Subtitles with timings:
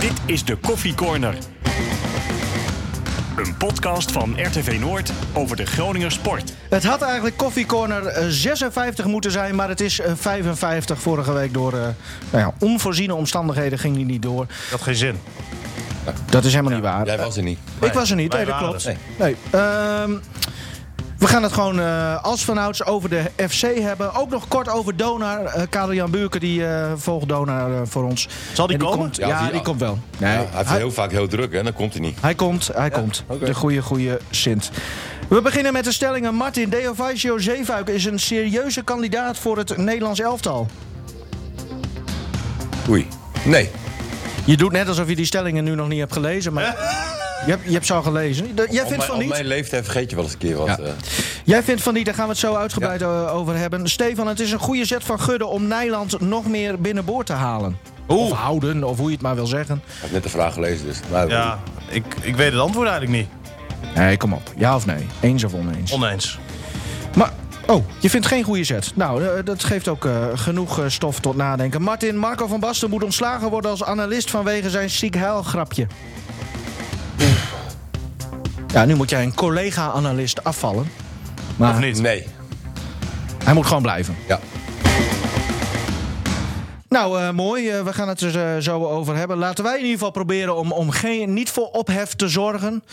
[0.00, 1.34] Dit is de Koffie Corner.
[3.36, 6.52] Een podcast van RTV Noord over de Groninger sport.
[6.68, 11.32] Het had eigenlijk Coffee Corner eh, 56 moeten zijn, maar het is eh, 55 vorige
[11.32, 11.94] week door eh, nou
[12.30, 14.46] ja, onvoorziene omstandigheden ging die niet door.
[14.46, 15.16] Dat had geen zin.
[16.30, 17.06] Dat is helemaal niet waar.
[17.06, 17.58] Jij was er niet.
[17.80, 18.84] Ik was er niet, nee, dat klopt.
[18.84, 18.96] er.
[19.18, 19.36] Nee.
[19.50, 20.12] Ehm,
[21.20, 24.14] we gaan het gewoon eh, als vanouds over de FC hebben.
[24.14, 25.44] Ook nog kort over Donar.
[25.44, 28.28] Eh Karel-Jan Buurke die eh, volgt Donar voor ons.
[28.52, 28.98] Zal die En komen?
[28.98, 29.98] Komt, ja, Ja, die, die- komt wel.
[30.18, 32.18] Nee, Ja, hij heeft hij, heel vaak heel druk en dan komt hij niet.
[32.20, 33.24] hij komt, hij komt.
[33.44, 34.70] De goede, goede Sint.
[35.28, 36.34] We beginnen met de stellingen.
[36.34, 40.66] Martin Deovaisio Zeefuik is een serieuze kandidaat voor het Nederlands elftal.
[42.88, 43.06] Oei.
[43.44, 43.70] Nee.
[44.44, 46.76] Je doet net alsof je die stellingen nu nog niet hebt gelezen, maar
[47.44, 48.56] je hebt, je hebt ze al gelezen.
[48.56, 49.30] De- Jij Op vindt mijn, van op niet?
[49.30, 50.66] mijn leeftijd vergeet je wel eens een keer wat.
[50.66, 50.78] Ja.
[50.78, 50.90] eh.
[51.44, 53.88] Jij vindt van niet, daar gaan we het zo uitgebreid eh, over hebben.
[53.88, 57.78] Stefan, het is een goede zet van Gudde om Nijland nog meer binnenboord te halen.
[58.06, 59.82] Of houden, of hoe je het maar wil zeggen.
[59.86, 61.00] Ik heb net de vraag gelezen, dus.
[61.10, 61.58] Maar, Ja,
[61.88, 63.28] ik, ik weet het antwoord eigenlijk niet.
[63.94, 64.52] Nee, kom op.
[64.56, 65.06] Ja of nee?
[65.20, 65.92] Eens of oneens?
[65.92, 66.38] Oneens.
[67.16, 67.32] Maar,
[67.66, 68.92] oh, je vindt geen goede zet.
[68.94, 71.82] Nou, eh, dat geeft ook eh, genoeg eh, stof tot nadenken.
[71.82, 75.86] Martin, Marco van Basten moet ontslagen worden als analist vanwege zijn ziek grapje.
[78.72, 80.90] Ja, nu moet jij een collega-analist afvallen.
[81.56, 82.00] Maar Of niet?
[82.00, 82.26] Nee.
[83.44, 84.16] hij moet gewoon blijven.
[84.28, 84.40] Ja.
[86.88, 87.68] Nou, eh, mooi.
[87.70, 89.36] Eh, we gaan het er eh, zo over hebben.
[89.38, 92.84] Laten wij in ieder geval proberen om, om geen, niet voor ophef te zorgen.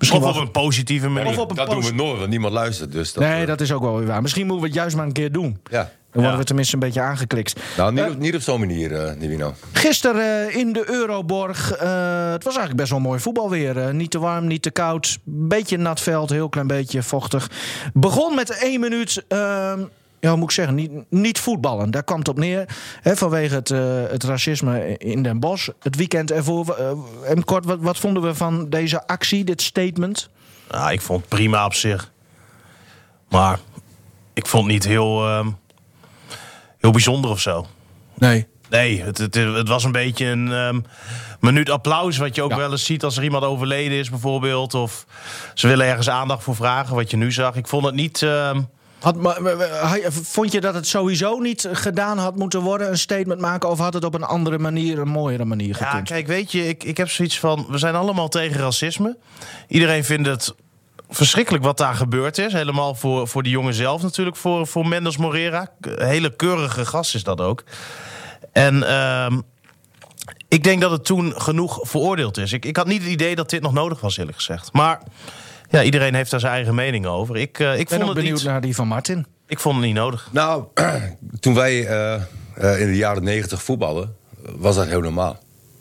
[0.00, 1.30] Misschien Of op wel- een positieve manier.
[1.30, 2.92] Of op een dat doen we nooit, want niemand luistert.
[2.92, 4.22] Dus dat, Nee, eh, dat is ook wel weer waar.
[4.22, 5.58] Misschien moeten we het juist maar een keer doen.
[5.70, 5.78] Ja.
[5.78, 6.38] Dan worden Ja.
[6.38, 7.60] we tenminste een beetje aangeklikt.
[7.76, 9.54] Nou, niet, op, niet op zo'n manier, eh Nivino.
[9.72, 11.72] Gisteren eh, in de Euroborg.
[11.72, 13.78] eh, het was eigenlijk best wel mooi voetbal weer.
[13.78, 13.90] eh.
[13.92, 15.18] niet te warm, niet te koud.
[15.24, 17.50] Beetje nat veld, heel klein beetje vochtig.
[17.92, 19.24] Begon met één minuut.
[20.20, 20.74] Ja, moet ik zeggen?
[20.74, 21.90] Niet, niet voetballen.
[21.90, 22.68] Daar kwam het op neer.
[23.00, 25.68] Hè, vanwege het, eh, het racisme in Den Bosch.
[25.80, 26.74] Het weekend ervoor.
[26.74, 26.90] eh,
[27.30, 30.28] en kort, wat, wat vonden we van deze actie, dit statement?
[30.70, 32.10] Ja, ik vond het prima op zich.
[33.28, 33.58] Maar
[34.32, 35.48] ik vond het niet heel, ehm,
[36.78, 37.66] heel bijzonder of zo.
[38.14, 38.46] Nee.
[38.70, 40.80] Nee, het, het, het was een beetje een ehm,
[41.40, 42.16] minuut applaus.
[42.16, 42.56] Wat je ook Ja.
[42.56, 44.74] wel eens ziet als er iemand overleden is, bijvoorbeeld.
[44.74, 45.06] Of
[45.54, 47.56] ze willen ergens aandacht voor vragen, wat je nu zag.
[47.56, 48.22] Ik vond het niet.
[48.22, 48.62] ehm,
[49.00, 49.16] Had,
[50.10, 53.68] vond je dat het sowieso niet gedaan had moeten worden, een statement maken?
[53.68, 56.08] Of had het op een andere manier, een mooiere manier Ja, gekund?
[56.08, 57.66] kijk, weet je, ik, ik heb zoiets van...
[57.68, 59.16] We zijn allemaal tegen racisme.
[59.68, 60.54] Iedereen vindt het
[61.08, 62.52] verschrikkelijk wat daar gebeurd is.
[62.52, 65.68] Helemaal voor, voor die jongen zelf natuurlijk, voor, voor Mendes Morera.
[65.80, 67.64] Hele keurige gast is dat ook.
[68.52, 69.40] En ehm,
[70.48, 72.52] ik denk dat het toen genoeg veroordeeld is.
[72.52, 74.72] Ik, ik had niet het idee dat dit nog nodig was, eerlijk gezegd.
[74.72, 75.00] Maar
[75.70, 77.36] ja, iedereen heeft daar zijn eigen mening over.
[77.36, 79.26] Ik, eh, ik, ben vond, ook het benieuwd niet, naar die van Martin.
[79.46, 80.28] ik vond het niet nodig.
[80.32, 80.64] Nou,
[81.40, 82.14] toen wij eh,
[82.54, 84.16] eh, in de jaren negentig voetballen,
[84.56, 85.38] was dat heel normaal.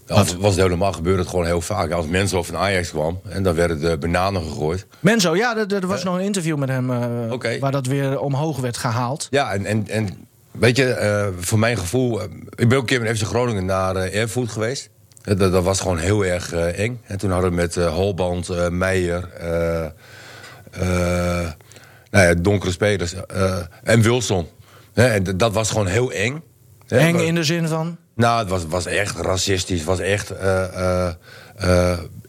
[0.08, 1.92] Of was het heel normaal, gebeurde het gewoon heel vaak.
[1.92, 4.88] Als mensen over een Ajax kwam en dan werden de bananen gegooid.
[5.00, 8.60] Menzo, ja, er, er was nog een interview met hem eh, waar dat weer omhoog
[8.60, 9.28] werd gehaald.
[9.30, 12.22] Ja, en, en, en weet je, eh, voor mijn gevoel...
[12.56, 14.90] ik ben ook een keer met FC Groningen naar eh Erfurt geweest.
[15.30, 17.02] Eh, dat, dat was gewoon heel erg eh, eng.
[17.06, 19.30] En toen hadden we met eh, Holband, Meijer...
[22.12, 23.14] nou ja, donkere spelers.
[23.84, 24.48] en Wilson.
[24.94, 26.44] En dat was gewoon heel eng.
[26.88, 27.98] Eng in de zin van...
[28.16, 29.78] Nou, het was, was echt racistisch.
[29.78, 30.34] Het was echt...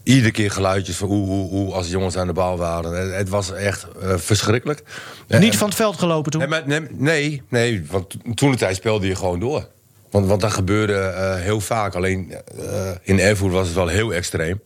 [0.03, 3.15] iedere keer geluidjes van hoe, hoe, hoe als jongens aan de bal waren.
[3.17, 3.87] Het, was echt
[4.17, 4.82] verschrikkelijk.
[5.28, 6.41] niet En- van het veld gelopen toen.
[6.41, 9.69] Nee, maar, nee, nee, want to- toen de tijd speelde je gewoon door.
[10.10, 11.94] Want, want dat gebeurde eh, heel vaak.
[11.94, 14.60] Alleen eh, in Erfurt was het wel heel extreem.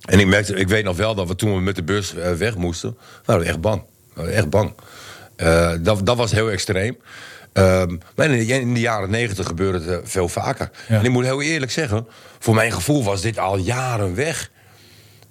[0.00, 2.32] En ik, merkte, ik weet nog wel dat we toen we met de bus eh,
[2.32, 2.96] weg moesten...
[3.24, 3.82] waren we echt bang.
[4.14, 4.74] We echt bang.
[5.80, 6.96] Dat, dat was heel extreem.
[7.52, 10.70] Ehm, maar in de, in de jaren negentig gebeurde het veel vaker.
[10.88, 10.98] Ja.
[10.98, 12.06] En ik moet heel eerlijk zeggen...
[12.38, 14.50] voor mijn gevoel was dit al jaren weg.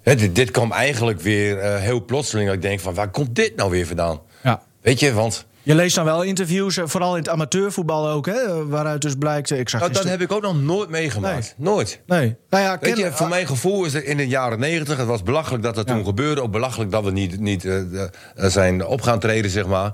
[0.01, 2.47] Hè, dit, dit kwam eigenlijk weer heel plotseling.
[2.47, 4.21] Dat ik denk van, waar komt dit nou weer vandaan?
[4.43, 4.63] Ja.
[4.81, 5.45] Weet je, want...
[5.63, 9.51] Je leest dan wel interviews, eh, vooral in het amateurvoetbal ook, hè, waaruit dus blijkt...
[9.51, 11.53] eh, Ik zag Nou, dat heb ik ook nog nooit meegemaakt.
[11.57, 11.99] Nooit.
[12.05, 12.35] Nee.
[12.49, 14.97] Nou ja, Weet je, voor mijn gevoel is het in de jaren negentig...
[14.97, 15.93] het was belachelijk dat dat Ja.
[15.95, 16.41] toen gebeurde.
[16.41, 19.91] Ook belachelijk dat we niet, niet eh, eh, zijn op gaan treden, zeg maar.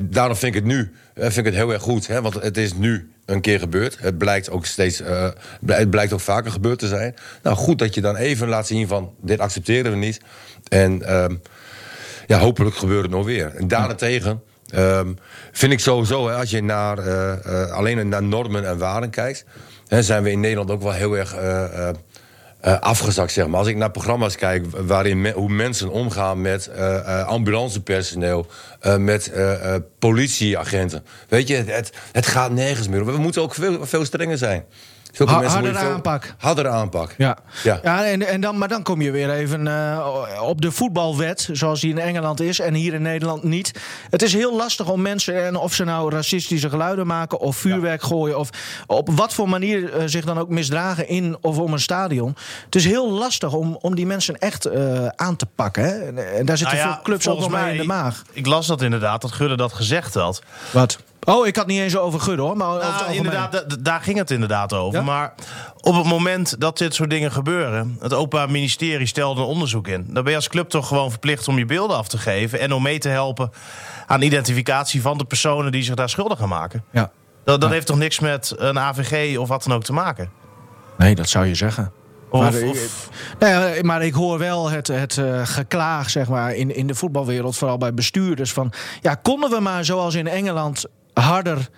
[0.00, 2.06] Daarom vind ik het nu eh, vind ik het heel erg goed.
[2.06, 3.96] Hè, want het is nu een keer gebeurd.
[4.00, 5.00] Het blijkt ook steeds...
[5.00, 5.28] eh,
[5.66, 7.14] het blijkt ook vaker gebeurd te zijn.
[7.42, 9.12] Nou, goed dat je dan even laat zien van...
[9.20, 10.20] dit accepteren we niet.
[10.68, 11.36] En ehm,
[12.26, 13.54] ja, hopelijk gebeurt het nog weer.
[13.56, 15.12] En daarentegen ehm,
[15.52, 19.44] vind ik sowieso, hè, als je naar, eh, alleen naar normen en waarden kijkt,
[19.86, 21.88] hè, zijn we in Nederland ook wel heel erg eh,
[22.80, 23.58] afgezakt, zeg maar.
[23.58, 26.70] Als ik naar programma's kijk waarin hoe mensen omgaan met
[27.26, 28.46] ambulancepersoneel,
[28.98, 29.32] met
[29.98, 31.04] politieagenten.
[31.28, 33.06] Weet je, het, het gaat nergens meer.
[33.06, 34.64] We moeten ook veel strenger zijn.
[35.12, 36.34] Zulke Ha- mensen moet hardere je veel- aanpak.
[36.38, 37.14] Hardere aanpak.
[37.18, 37.80] Ja, ja.
[37.82, 38.04] Ja.
[38.04, 41.90] en, en dan, maar dan kom je weer even eh, op de voetbalwet, zoals die
[41.90, 43.72] in Engeland is en hier in Nederland niet.
[44.10, 48.02] Het is heel lastig om mensen, en of ze nou racistische geluiden maken of vuurwerk
[48.02, 48.48] gooien, of
[48.86, 52.36] op wat voor manier eh, zich dan ook misdragen in of om een stadion.
[52.64, 55.82] Het is heel lastig om, om die mensen echt eh, aan te pakken.
[55.84, 55.90] Hè?
[55.90, 58.22] En, en daar zitten Nou ja, veel clubs ook nog volgens mee in de maag.
[58.32, 60.42] Ik las dat inderdaad, dat Gudde dat gezegd had.
[60.70, 60.98] Wat?
[61.24, 64.18] Oh, ik had niet eens over Gudde hoor, maar Nou, inderdaad, da- da- daar ging
[64.18, 64.98] het inderdaad over.
[64.98, 65.04] Ja?
[65.04, 65.34] Maar
[65.80, 67.96] op het moment dat dit soort dingen gebeuren...
[68.00, 70.04] het Openbaar Ministerie stelde een onderzoek in...
[70.08, 72.60] dan ben je als club toch gewoon verplicht om je beelden af te geven...
[72.60, 73.50] en om mee te helpen
[74.06, 75.72] aan identificatie van de personen...
[75.72, 76.84] die zich daar schuldig aan maken.
[76.92, 77.10] Ja.
[77.44, 77.74] Dat, dat Ja.
[77.74, 80.30] heeft toch niks met een AVG of wat dan ook te maken?
[80.98, 81.92] Nee, dat zou je zeggen.
[82.30, 83.08] Of, Maar, of-
[83.38, 86.94] nou ja, maar ik hoor wel het, het eh, geklaag zeg maar, in, in de
[86.94, 88.52] voetbalwereld, vooral bij bestuurders.
[88.52, 90.84] Van, ja, konden we maar zoals in Engeland
[91.14, 91.68] harder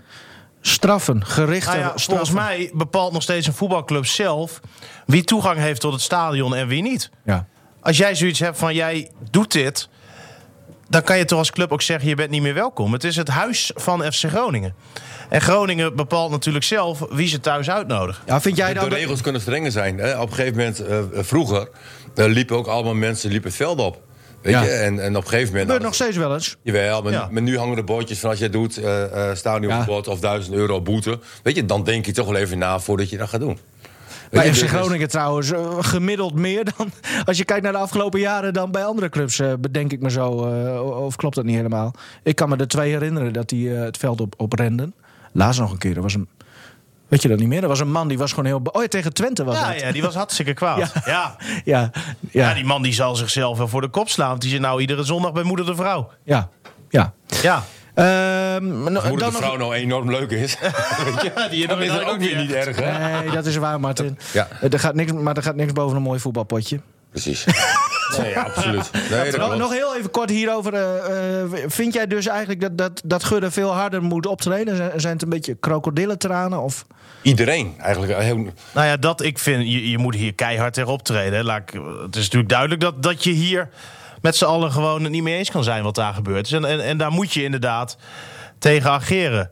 [0.60, 2.26] straffen, gerichter Nou ja, straffen?
[2.26, 4.60] volgens mij bepaalt nog steeds een voetbalclub zelf...
[5.06, 7.10] wie toegang heeft tot het stadion en wie niet.
[7.24, 7.46] Ja.
[7.80, 9.88] Als jij zoiets hebt van jij doet dit,
[10.88, 12.92] dan kan je toch als club ook zeggen je bent niet meer welkom.
[12.92, 14.74] Het is het huis van FC Groningen.
[15.28, 18.22] En Groningen bepaalt natuurlijk zelf wie ze thuis uitnodigen.
[18.26, 18.88] ja, vind jij De, dan...
[18.88, 19.98] de regels kunnen strenger zijn.
[19.98, 20.20] Hè?
[20.20, 21.68] Op een gegeven moment, eh, vroeger,
[22.14, 24.00] eh, liepen ook allemaal mensen liepen het veld op.
[24.42, 24.62] Weet Ja.
[24.62, 24.68] je?
[24.70, 25.62] En, en op een gegeven moment...
[25.64, 26.56] gebeurt nog steeds wel eens.
[26.62, 27.28] Jawel, maar, Ja.
[27.30, 30.80] maar nu hangen de bordjes van als jij doet eh eh stadionverbod of 1000 euro
[30.80, 31.18] boete.
[31.42, 33.58] Weet je, dan denk je toch wel even na voordat je dat gaat doen.
[34.30, 36.90] Weet Bij FC dus- Groningen trouwens, eh, gemiddeld meer dan...
[37.24, 40.10] Als je kijkt naar de afgelopen jaren dan bij andere clubs, eh, bedenk ik me
[40.10, 40.52] zo.
[40.52, 41.94] eh, of klopt dat niet helemaal?
[42.22, 44.94] Ik kan me er twee herinneren dat die het veld op, op renden.
[45.32, 46.28] Laatst nog een keer, er was een...
[47.12, 47.62] Weet je dat niet meer?
[47.62, 48.60] Er was een man die was gewoon heel...
[48.64, 49.80] Oh ja, tegen Twente was Ja, dat.
[49.80, 50.78] ja, die was hartstikke kwaad.
[50.94, 51.02] Ja.
[51.04, 51.36] Ja.
[51.64, 51.90] Ja.
[52.30, 54.28] Ja, ja, die man die zal zichzelf wel voor de kop slaan.
[54.28, 56.10] Want die zit nou iedere zondag bij moeder de vrouw.
[56.24, 56.48] ja,
[56.88, 57.12] ja.
[57.42, 57.62] Ja.
[57.94, 59.58] Ehm, no- Hoe de dan vrouw nog...
[59.58, 60.56] nou enorm leuk is.
[61.34, 63.20] ja die dan is het ook weer niet erg, hè?
[63.20, 64.18] Nee, dat is waar, Martin.
[64.32, 64.48] Ja.
[64.60, 66.80] Eh, Er gaat niks, maar er gaat niks boven een mooi voetbalpotje.
[67.12, 67.44] Precies.
[68.18, 68.90] Nee, ja, absoluut.
[69.10, 70.74] Nee, dat Nog, nog heel even kort hierover.
[70.74, 74.76] eh, eh, vind jij dus eigenlijk dat, dat, dat Gudde veel harder moet optreden?
[74.76, 76.60] Zijn, zijn het een beetje krokodillentranen?
[76.60, 76.84] Of...
[77.22, 78.16] Iedereen eigenlijk.
[78.22, 78.36] Heel,
[78.72, 81.44] Nou ja, dat ik vind, je, je moet hier keihard tegen optreden.
[81.44, 83.68] Laat ik, het is natuurlijk duidelijk dat, dat je hier
[84.20, 86.46] met z'n allen gewoon het niet mee eens kan zijn wat daar gebeurt.
[86.46, 86.52] is.
[86.52, 87.96] En, en, en daar moet je inderdaad
[88.58, 89.50] tegen ageren.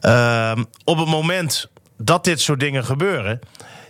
[0.00, 1.68] Ehm, op het moment
[1.98, 3.40] dat dit soort dingen gebeuren.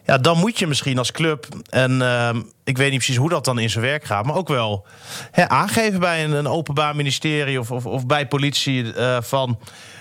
[0.07, 1.47] Ja, dan moet je misschien als club.
[1.69, 4.25] En ehm, ik weet niet precies hoe dat dan in zijn werk gaat.
[4.27, 4.87] Maar ook wel
[5.31, 8.93] hè, aangeven bij een, een openbaar ministerie of, of, of bij politie.
[8.95, 9.59] eh, van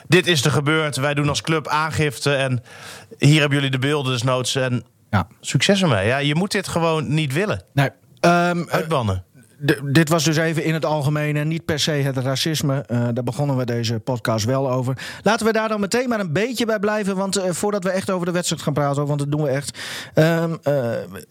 [0.08, 0.96] dit is er gebeurd.
[0.96, 2.34] Wij doen als club aangifte.
[2.36, 2.64] En
[3.18, 4.56] hier hebben jullie de beelden dus noods.
[4.56, 5.28] En Ja.
[5.42, 6.08] succes ermee.
[6.08, 7.62] Ja, je moet dit gewoon niet willen.
[7.74, 7.90] Nee.
[8.20, 9.24] Ehm, eh, Uitbannen.
[9.84, 12.84] Dit was dus even in het algemeen en niet per se het racisme.
[12.88, 14.98] Eh, daar begonnen we deze podcast wel over.
[15.24, 17.16] Laten we daar dan meteen maar een beetje bij blijven.
[17.16, 19.80] Want eh, voordat we echt over de wedstrijd gaan praten, want dat doen we echt.
[20.14, 20.74] Ehm, eh,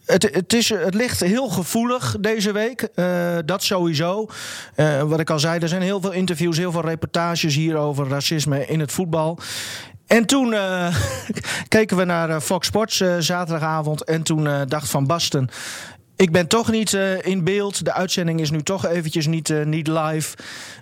[0.05, 2.89] het, het, is, het ligt heel gevoelig deze week.
[3.45, 4.29] Dat sowieso.
[5.05, 8.65] Wat ik al zei, er zijn heel veel interviews, heel veel reportages hier over racisme
[8.65, 9.39] in het voetbal.
[10.07, 10.55] En toen
[11.67, 14.03] keken we naar Fox Sports zaterdagavond.
[14.03, 15.49] En toen dacht Van Basten.
[16.21, 17.85] Ik ben toch niet eh, in beeld.
[17.85, 20.37] De uitzending is nu toch eventjes niet, eh, niet live.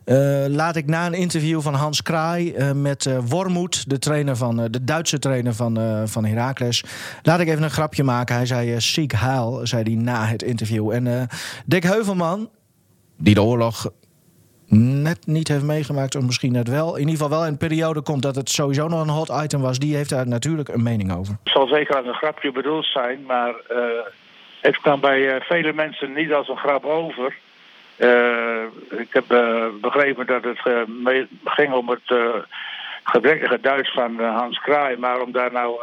[0.06, 4.84] Eh, laat ik na een interview van Hans Kraai met Wormoed, de, trainer van, de
[4.84, 6.84] Duitse trainer van, van Heracles.
[7.24, 8.36] Laat ik even een grapje maken.
[8.36, 10.92] Hij zei ziek haal, zei hij na het interview.
[10.92, 11.30] En
[11.66, 12.50] Dick Heuvelman,
[13.18, 13.92] die de oorlog
[14.68, 16.94] net niet heeft meegemaakt, of misschien net wel.
[16.94, 19.62] In ieder geval wel in een periode komt dat het sowieso nog een hot item
[19.62, 19.80] was.
[19.80, 21.38] Die heeft daar natuurlijk een mening over.
[21.44, 23.56] Het zal zeker als een grapje bedoeld zijn, maar
[24.62, 27.36] het kwam bij eh, vele mensen niet als een grap over.
[27.96, 30.60] Eh, ik heb eh, begrepen dat het
[31.44, 32.38] ging om het
[33.04, 35.80] gebrekkige Duits van Hans Kraai, maar om daar nou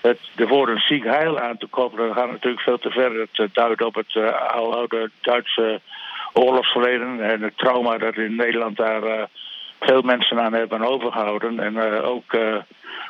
[0.00, 3.26] het, de woorden ziek heil aan te koppelen, gaat natuurlijk veel te ver.
[3.32, 4.16] Het duidt op het
[4.50, 5.80] oude Duitse
[6.32, 9.28] oorlogsverleden en het trauma dat in Nederland daar
[9.80, 11.60] veel mensen aan hebben overgehouden.
[11.60, 12.36] En ook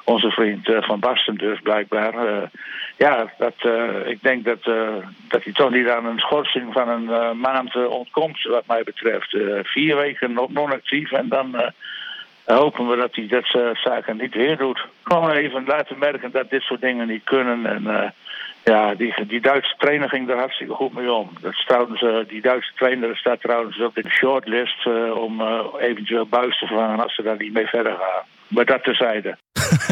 [0.04, 2.14] onze vriend Van Basten dus blijkbaar.
[2.98, 3.54] Ja, dat,
[4.06, 4.62] ik denk dat,
[5.28, 9.36] dat hij toch niet aan een schorsing van een maand ontkomt wat mij betreft.
[9.62, 11.72] vier weken non-actief en dan
[12.54, 14.86] hopen we dat hij dat soort zaken niet weer doet.
[15.02, 17.66] Gewoon even laten merken dat dit soort dingen niet kunnen.
[17.66, 18.08] En uh,
[18.64, 21.30] ja, die, die Duitse trainer ging er hartstikke goed mee om.
[21.40, 25.42] Dat trouwens, uh, die Duitse trainer staat trouwens op de shortlist uh, om
[25.78, 28.37] eventueel buis te vervangen als ze daar niet mee verder gaan.
[28.48, 29.38] Maar dat terzijde.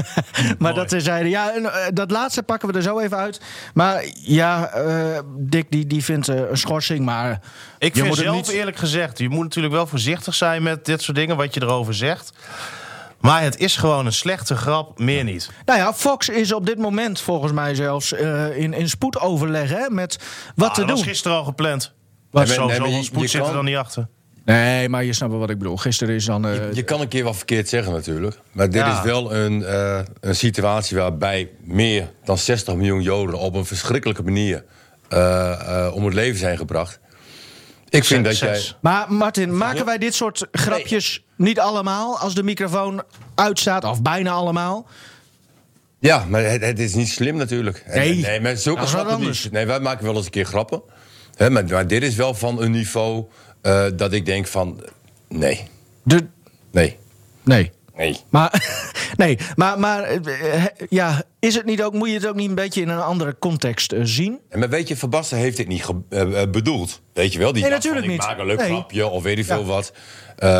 [0.59, 1.29] maar dat terzijde.
[1.29, 3.41] Ja, en, uh, dat laatste pakken we er zo even uit.
[3.75, 7.31] Maar ja, uh, Dick die, die vindt uh, een schorsing, maar...
[7.79, 8.49] Ik je vind moet zelf niet...
[8.49, 9.19] eerlijk gezegd...
[9.19, 11.37] je moet natuurlijk wel voorzichtig zijn met dit soort dingen...
[11.37, 12.33] wat je erover zegt.
[13.21, 15.51] Maar het is gewoon een slechte grap, meer niet.
[15.65, 19.91] Nou ja, Fox is op dit moment volgens mij zelfs eh, in, in spoedoverleg hè,
[19.91, 20.19] met
[20.55, 21.09] wat Ah, te dat was doen.
[21.09, 21.95] gisteren al gepland.
[22.31, 22.49] Wat?
[22.49, 24.09] Zo, Nee, je- spoed je zit er dan niet achter.
[24.47, 25.77] Nee, maar je snapt wel wat ik bedoel.
[25.77, 26.47] Gisteren is dan...
[26.47, 28.39] eh, Je kan een keer wat verkeerd zeggen natuurlijk.
[28.53, 28.99] Maar dit Ja.
[28.99, 34.23] is wel een, eh, een situatie waarbij meer dan 60 miljoen Joden op een verschrikkelijke
[34.23, 34.65] manier
[35.09, 36.99] eh, eh, om het leven zijn gebracht.
[37.89, 38.63] Ik vind dat jij.
[38.81, 43.03] Maar Martin, maken wij dit soort grapjes niet allemaal als de microfoon
[43.35, 43.85] uitstaat?
[43.85, 44.87] Of bijna allemaal?
[45.99, 47.83] Ja, maar het, het is niet slim natuurlijk.
[47.87, 48.15] En- Nee.
[48.15, 49.43] nee maar zulke grappen anders.
[49.45, 49.53] niet.
[49.53, 50.83] Nee, wij maken wel eens een keer grappen.
[51.37, 53.25] Hè, maar, maar dit is wel van een niveau
[53.67, 54.81] eh, dat ik denk van.
[55.29, 55.63] Nee,
[56.03, 56.27] De,
[56.71, 56.97] nee,
[57.43, 57.73] nee.
[57.97, 58.17] nee.
[58.29, 58.83] Maar,
[59.17, 62.55] nee, maar, maar eh, ja, is het niet ook, moet je het ook niet een
[62.55, 64.39] beetje in een andere context eh, zien?
[64.49, 67.01] En maar weet je, Van Basten heeft dit niet ge- eh, eh, bedoeld.
[67.13, 67.53] Weet je wel?
[67.53, 68.29] Die Nee, dacht natuurlijk van, ik niet.
[68.31, 68.77] maak een leuk Nee.
[68.79, 69.65] grapje of weet ik veel Ja.
[69.65, 69.93] wat.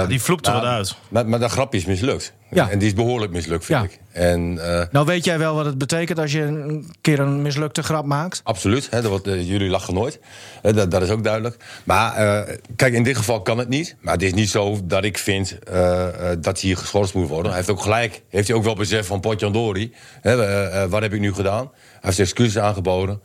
[0.09, 0.95] Die vloekt er maar- wat uit.
[1.09, 2.33] Maar, maar dat grapje is mislukt.
[2.51, 2.71] Ja.
[2.71, 3.85] En die is behoorlijk mislukt, vind Ja.
[3.85, 3.99] ik.
[4.13, 7.83] En eh, Nou weet jij wel wat het betekent als je een keer een mislukte
[7.83, 8.41] grap maakt?
[8.45, 10.21] absoluut, hè, dat wordt, jullie lachen nooit.
[10.63, 11.57] Hè, dat, dat is ook duidelijk.
[11.85, 13.97] Maar eh, kijk, in dit geval kan het niet.
[14.01, 17.47] Maar het is niet zo dat ik vind eh, eh, dat hij geschorst moet worden.
[17.47, 19.93] Hij heeft ook gelijk, heeft hij ook wel besef van Potjandori.
[20.21, 20.37] Hè,
[20.83, 21.71] eh, wat heb ik nu gedaan?
[21.91, 23.21] Hij heeft excuses aangeboden.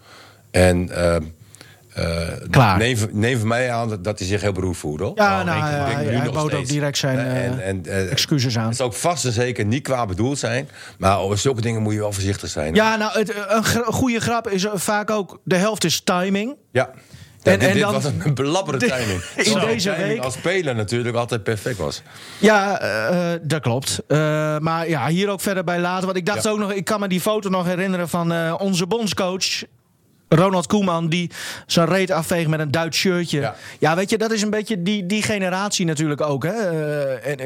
[0.52, 0.90] En...
[0.90, 2.78] eh, eh, Klaar.
[2.78, 5.12] Neem, neem van mij aan dat, dat hij zich heel beroerd voelt, hoor.
[5.16, 8.12] Ja, Nou, nou, ik- denk ik nu hij bood ook direct zijn, Eh, eh, eh,
[8.12, 8.68] excuses aan.
[8.68, 10.70] Het zal ook vast en zeker niet qua bedoeld zijn.
[10.98, 12.74] Maar over zulke dingen moet je wel voorzichtig zijn.
[12.76, 15.40] Ja, nou, het, een gra- goede grap is vaak ook...
[15.44, 16.56] de helft is timing.
[16.72, 16.90] Ja.
[17.44, 19.22] Ja, En- dit, en dit dan- was een belabberde De- timing.
[19.36, 22.02] in Terwijl deze timing week- als speler natuurlijk altijd perfect was.
[22.38, 24.02] Ja, eh, dat klopt.
[24.08, 24.18] Eh,
[24.60, 26.06] maar ja, hier ook verder bij later.
[26.06, 26.50] Want ik dacht Ja.
[26.50, 29.64] ook nog, ik kan me die foto nog herinneren van eh, onze bondscoach.
[30.30, 31.32] Ronald Koeman, die
[31.66, 33.40] zijn reet afveegt met een Duits shirtje.
[33.40, 33.56] Ja.
[33.80, 33.96] Ja.
[33.96, 36.44] weet je, dat is een beetje die, die generatie natuurlijk ook.
[36.44, 36.54] Hè?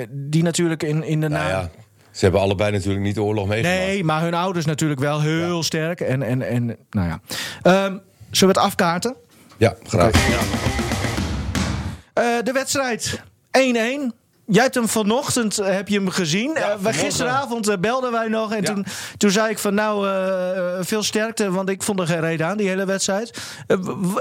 [0.10, 1.50] Die natuurlijk in, in de Nou na...
[1.50, 1.70] ja,
[2.12, 3.80] ze hebben allebei natuurlijk niet de oorlog meegemaakt.
[3.86, 6.02] Nee, maar hun ouders natuurlijk wel heel sterk.
[6.02, 7.20] En, en, en nou ja.
[7.62, 7.98] Ehm,
[8.32, 9.16] zullen we het afkaarten?
[9.58, 10.12] Ja, graag.
[12.14, 13.22] Eh, de wedstrijd
[13.52, 14.14] 1-1.
[14.48, 16.52] Jij hebt hem vanochtend eh, heb je hem gezien.
[16.54, 18.52] Ja, Eh, gisteravond belden wij nog.
[18.54, 18.74] En Ja.
[18.74, 18.86] toen,
[19.18, 21.52] toen zei ik van nou, eh, veel sterkte.
[21.52, 23.38] Want ik vond er geen reden aan, die hele wedstrijd.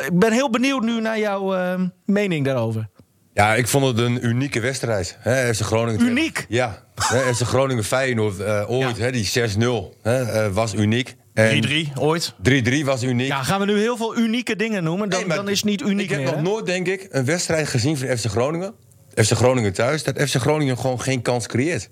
[0.07, 2.89] Ik ben heel benieuwd nu naar jouw eh, mening daarover.
[3.33, 5.17] Ja, ik vond het een unieke wedstrijd.
[5.21, 6.07] Hè, FC Groningen.
[6.07, 6.47] Uniek?
[6.49, 6.83] Ja.
[6.95, 11.15] Hè, FC Groningen Feyenoord eh, ooit, hè, die 6-0 hè, eh, was uniek.
[11.35, 12.33] En 3-3 ooit.
[12.51, 13.27] 3-3 was uniek.
[13.27, 15.09] Ja, gaan we nu heel veel unieke dingen noemen?
[15.09, 16.27] Dan, Nee, maar dan is het niet uniek Ik heb meer.
[16.29, 16.43] nog hè?
[16.43, 18.75] nooit, denk ik, een wedstrijd gezien van FC Groningen.
[19.15, 20.03] FC Groningen thuis.
[20.05, 21.89] Dat FC Groningen gewoon geen kans creëert.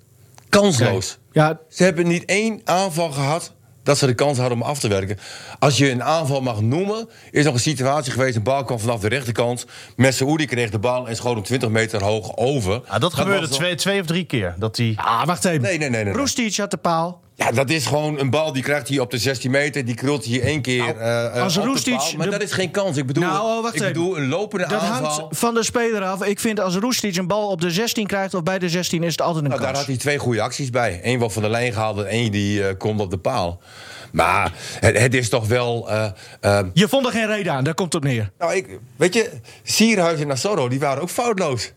[0.49, 1.19] Kansloos.
[1.33, 4.89] Ja, Ze hebben niet één aanval gehad dat ze de kans hadden om af te
[4.89, 5.19] werken.
[5.59, 8.37] Als je een aanval mag noemen, is nog een situatie geweest.
[8.37, 9.67] Een bal kwam vanaf de rechterkant.
[9.97, 12.83] Messeoudi kreeg de bal en schoot hem 20 meter hoog over.
[12.89, 14.55] Ja, dat gebeurde was nog- twee, twee of drie keer.
[14.59, 14.99] Dat die...
[15.01, 15.61] ah, wacht even.
[15.63, 16.13] Nee, nee, nee, nee.
[16.13, 17.21] Roestic had de paal.
[17.35, 19.85] Ja, dat is gewoon een bal die krijgt hij op de 16 meter.
[19.85, 21.91] Die krult hij één keer Nou, eh, eh, als op de.
[22.17, 22.97] Maar de- dat is geen kans.
[22.97, 25.11] Ik bedoel, Nou, oh, ik bedoel een lopende Dat aanval.
[25.11, 26.25] hangt van de speler af.
[26.25, 29.11] Ik vind als Roestic een bal op de 16 krijgt of bij de 16 is
[29.13, 29.85] het altijd een Nou, daar kans.
[29.85, 31.01] had hij twee goede acties bij.
[31.03, 33.61] Eén wat van de lijn gehaald en één die eh, komt op de paal.
[34.13, 35.89] Maar het, het is toch wel...
[36.75, 38.31] Je vond er geen reden aan, daar komt het op neer.
[38.39, 39.31] nou, ik, weet je,
[39.63, 41.73] Sierhuis en Nassoro, die waren ook foutloos.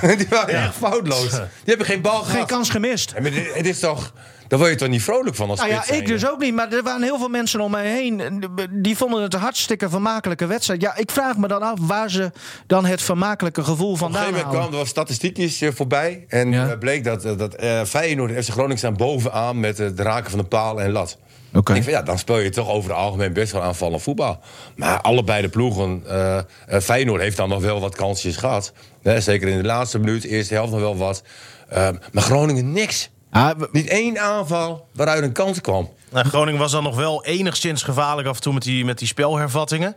[0.18, 1.30] die waren echt foutloos.
[1.30, 2.30] Die hebben geen bal gehad.
[2.36, 3.14] Geen kans gemist.
[3.52, 4.12] Het is toch...
[4.48, 6.54] Daar word je toch niet vrolijk van als Nou ja, ik dus ook niet.
[6.54, 8.42] Maar er waren heel veel mensen om mij heen.
[8.70, 10.80] Die vonden het een hartstikke vermakelijke wedstrijd.
[10.80, 12.30] Ja, ik vraag me dan af waar ze
[12.66, 14.68] dan het vermakelijke gevoel Op een vandaan gegeven moment halen.
[14.70, 16.24] kwam er statistiekjes eh, voorbij.
[16.28, 16.68] En Ja.
[16.70, 19.60] eh, bleek dat, eh, dat eh, Feyenoord en FC Groningen staan bovenaan...
[19.60, 21.18] met het raken van de paal en lat.
[21.54, 21.74] Oké.
[21.74, 24.40] Ik vind, ja, dan speel je toch over het algemeen best wel aanvallend voetbal.
[24.76, 26.02] Maar allebei de ploegen...
[26.06, 26.38] eh,
[26.80, 28.72] Feyenoord heeft dan nog wel wat kansjes gehad.
[29.02, 31.22] Hè, zeker in de laatste minuut, eerste helft nog wel wat.
[31.68, 33.10] Eh, maar Groningen niks.
[33.30, 35.90] Ah, we- Niet één aanval waaruit een kans kwam.
[36.10, 39.08] Nou, Groningen was dan nog wel enigszins gevaarlijk af en toe met die, met die
[39.08, 39.94] spelhervattingen.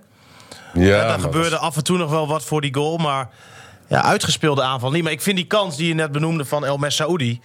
[0.73, 2.97] Ja, Ja, daar maar gebeurde af en toe nog wel wat voor die goal.
[2.97, 3.29] Maar
[3.87, 5.03] ja, uitgespeelde aanval niet.
[5.03, 7.41] Maar ik vind die kans die je net benoemde van El Messaoudi...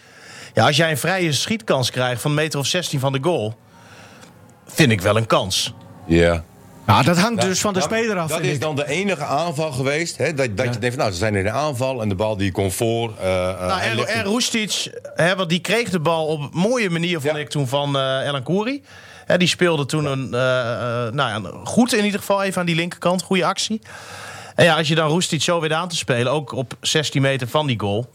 [0.54, 3.54] Ja, als jij een vrije schietkans krijgt van een meter of 16 van de goal...
[4.66, 5.72] vind ik wel een kans.
[6.06, 6.44] Ja.
[6.86, 8.28] Nou, dat hangt dus van de speler af.
[8.28, 8.60] Dat is ik.
[8.60, 10.16] dan de enige aanval geweest.
[10.16, 12.52] Hè, dat dat je denkt nou, ze zijn in de aanval en de bal die
[12.52, 13.12] komt voor.
[13.20, 13.26] eh,
[13.66, 17.34] Nou, en, en Roestic, hè, want die kreeg de bal op een mooie manier, vond
[17.34, 17.40] Ja.
[17.40, 18.82] ik, toen van eh Elan Kouri.
[19.26, 23.22] Hè, die speelde toen een, nou ja, goed in ieder geval even aan die linkerkant.
[23.22, 23.80] Goede actie.
[24.54, 27.48] En ja, als je dan Roestic zo weer aan te spelen, ook op 16 meter
[27.48, 28.10] van die goal.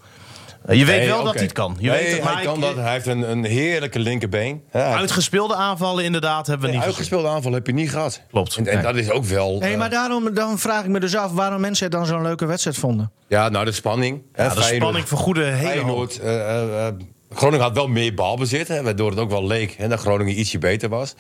[0.66, 1.76] Eh, je weet Nee, wel dat hij het kan.
[1.80, 2.76] Je nee, weet het, maar hij ik- kan dat.
[2.76, 4.64] Hij heeft een, een heerlijke linkerbeen.
[4.72, 6.98] Uitgespeelde aanvallen inderdaad hebben we Nee, niet gezien.
[7.00, 8.22] uitgespeelde aanval heb je niet gehad.
[8.32, 8.56] Klopt.
[8.56, 8.84] En, en Nee.
[8.84, 9.58] dat is ook wel.
[9.60, 12.22] Nee, eh, maar daarom dan vraag ik me dus af waarom mensen het dan zo'n
[12.22, 13.12] leuke wedstrijd vonden.
[13.28, 14.22] ja, nou de spanning.
[14.34, 16.12] hè, Ja, de Feyenoord- spanning vergoede hele hoop.
[16.12, 16.88] Feyenoord eh,
[17.36, 20.58] Groningen had wel meer balbezit, hè, waardoor het ook wel leek hè, dat Groningen ietsje
[20.58, 21.14] beter was.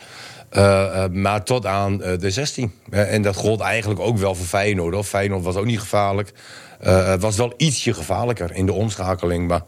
[0.52, 2.74] Uh, uh, maar tot aan uh, de 16.
[2.90, 4.96] en dat gold eigenlijk ook wel voor Feyenoord.
[4.96, 6.32] Of Feyenoord was ook niet gevaarlijk.
[6.82, 9.48] Het was wel ietsje gevaarlijker in de omschakeling.
[9.48, 9.62] Maar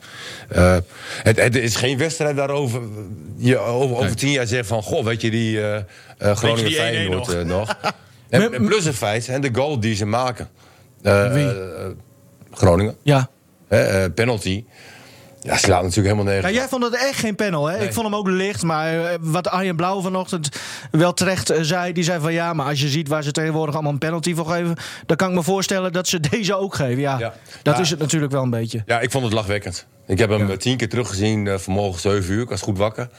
[1.23, 2.81] het, het, is geen wedstrijd waarover
[3.37, 4.83] je over, over tien jaar zegt van...
[4.83, 5.59] goh, weet je die
[6.17, 7.45] Groningen die Feyenoord nog?
[7.45, 7.77] nog.
[8.29, 10.49] en, en, plus het feit, en de goal die ze maken.
[12.51, 12.95] Groningen.
[13.03, 13.29] Ja.
[14.15, 14.63] penalty.
[15.43, 16.53] Ja, slaat natuurlijk helemaal nergens.
[16.53, 17.83] Ja, jij vond het echt geen panel, hè?
[17.83, 18.63] Ik vond hem ook licht.
[18.63, 20.49] Maar eh, wat Arjen Blauw vanochtend
[20.91, 21.93] wel terecht eh, zei...
[21.93, 24.45] die zei van ja, maar als je ziet waar ze tegenwoordig allemaal een penalty voor
[24.45, 24.75] geven...
[25.05, 26.99] dan kan ik me voorstellen dat ze deze ook geven.
[26.99, 28.83] Ja, dat is het natuurlijk wel een beetje.
[28.85, 29.85] Ja, ik vond het lachwekkend.
[30.07, 32.41] Ik heb hem tien keer teruggezien uh, vanmorgen 7 uur.
[32.41, 33.09] Ik was goed wakker.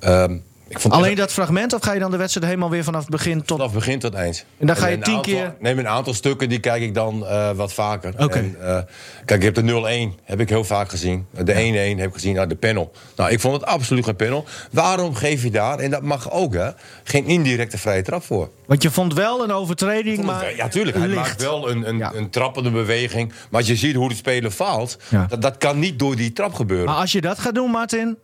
[0.00, 0.44] Um,
[0.88, 3.58] Alleen dat fragment of ga je dan de wedstrijd helemaal weer vanaf het begin tot...
[3.58, 4.44] Vanaf begin tot eind.
[4.58, 5.54] En dan ga je tien keer...
[5.60, 8.14] Neem een aantal stukken, die kijk ik dan uh, wat vaker.
[8.18, 8.54] Oké.
[8.60, 8.78] Uh,
[9.24, 11.26] kijk, ik heb de 0-1, heb ik heel vaak gezien.
[11.30, 12.92] De 1-1 heb ik gezien, nou, de panel.
[13.16, 14.44] Nou, ik vond het absoluut geen panel.
[14.70, 16.70] Waarom geef je daar, en dat mag ook hè,
[17.04, 18.50] geen indirecte vrije trap voor?
[18.66, 20.56] Want je vond wel een overtreding, maar...
[20.56, 20.96] Ja, tuurlijk.
[20.96, 22.12] Hij maakt wel een, een, ja.
[22.14, 23.32] een trappende beweging.
[23.50, 25.26] Maar als je ziet hoe de speler faalt, ja.
[25.28, 26.86] dat, dat kan niet door die trap gebeuren.
[26.86, 28.18] Maar als je dat gaat doen, Martin,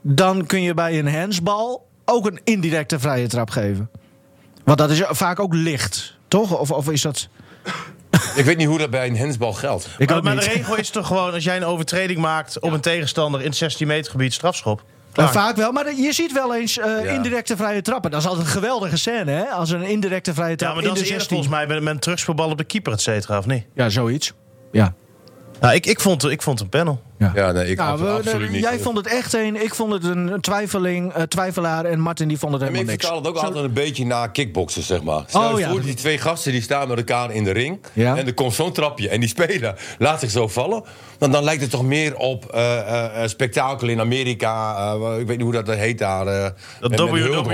[0.00, 3.90] dan kun je bij een handsbal ook een indirecte vrije trap geven.
[4.64, 6.58] Want dat is vaak ook licht, toch?
[6.58, 7.28] Of, of is dat...
[8.36, 9.88] Ik weet niet hoe dat bij een hensbal geldt.
[9.98, 11.32] Ik maar, maar de regel is toch gewoon...
[11.32, 13.40] als jij een overtreding maakt op een tegenstander...
[13.40, 14.82] in het 16 meter gebied, strafschop.
[15.12, 17.10] Vaak wel, maar je ziet wel eens uh, ja.
[17.10, 18.10] indirecte vrije trappen.
[18.10, 19.44] Dat is altijd een geweldige scène, hè?
[19.44, 21.36] Als een indirecte vrije trap ja, maar dat in is eerst 16.
[21.36, 23.64] volgens mij met, met een terugspeelbal op de keeper, et cetera, of niet?
[23.74, 24.32] Ja, zoiets.
[24.72, 24.94] Ja.
[25.60, 27.02] Nou, ik, ik, vond, ik vond een panel.
[27.20, 28.62] Ja, ja nee, ik nou, we, absoluut niet.
[28.62, 32.38] Jij vond het echt een, ik vond het een twijfeling, uh, twijfelaar en Martin die
[32.38, 32.94] vond het helemaal niks.
[32.94, 33.44] Ik vertaal het ook Zo...
[33.44, 35.22] altijd een beetje naar kickboksen, zeg maar.
[35.26, 35.70] Stel oh, ja.
[35.70, 37.80] voor, die twee gasten die staan met elkaar in de ring.
[37.92, 38.16] Ja.
[38.16, 40.82] En er komt zo'n trapje en die speler laat zich zo vallen.
[41.18, 44.92] Dan, dan lijkt het toch meer op uh, uh, spektakel in Amerika.
[45.18, 46.24] ik weet niet hoe dat heet daar.
[46.80, 47.48] dat met, W, met W,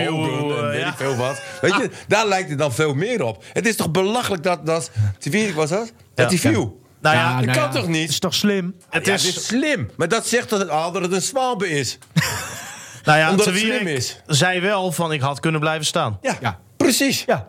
[0.71, 1.43] weet ik veel wat.
[1.61, 3.45] Weet je, daar lijkt het dan veel meer op.
[3.53, 4.91] Het is toch belachelijk dat, dat
[5.55, 5.93] was dat?
[6.15, 6.85] Dat die viel.
[7.15, 7.75] Nou ja, dat nou kan ja.
[7.81, 8.01] toch niet?
[8.03, 8.75] Het is toch slim?
[8.91, 9.91] Het Ja, is, het is slim.
[9.97, 11.99] Maar dat zegt dat het, dat het een zwalbe is.
[13.05, 14.21] nou ja, Omdat het slim is.
[14.27, 16.19] zei wel van ik had kunnen blijven staan.
[16.23, 16.59] Ja, Ja.
[16.77, 17.23] precies.
[17.27, 17.49] Ja.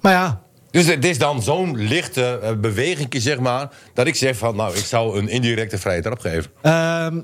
[0.00, 3.68] Maar ja, Dus het is dan zo'n lichte uh, beweging, zeg maar...
[3.94, 6.50] dat ik zeg van, nou, ik zou een indirecte vrije trap geven.
[6.62, 7.20] ehm,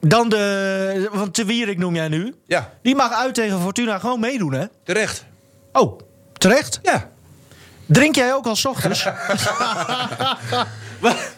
[0.00, 1.08] dan de...
[1.12, 2.34] Want Te Wierik noem jij nu.
[2.46, 4.64] Ja, Die mag uit tegen Fortuna gewoon meedoen, hè?
[4.84, 5.24] terecht.
[5.72, 5.98] Oh,
[6.32, 6.80] terecht?
[6.82, 7.10] Ja.
[7.86, 9.06] Drink jij ook al 's ochtends?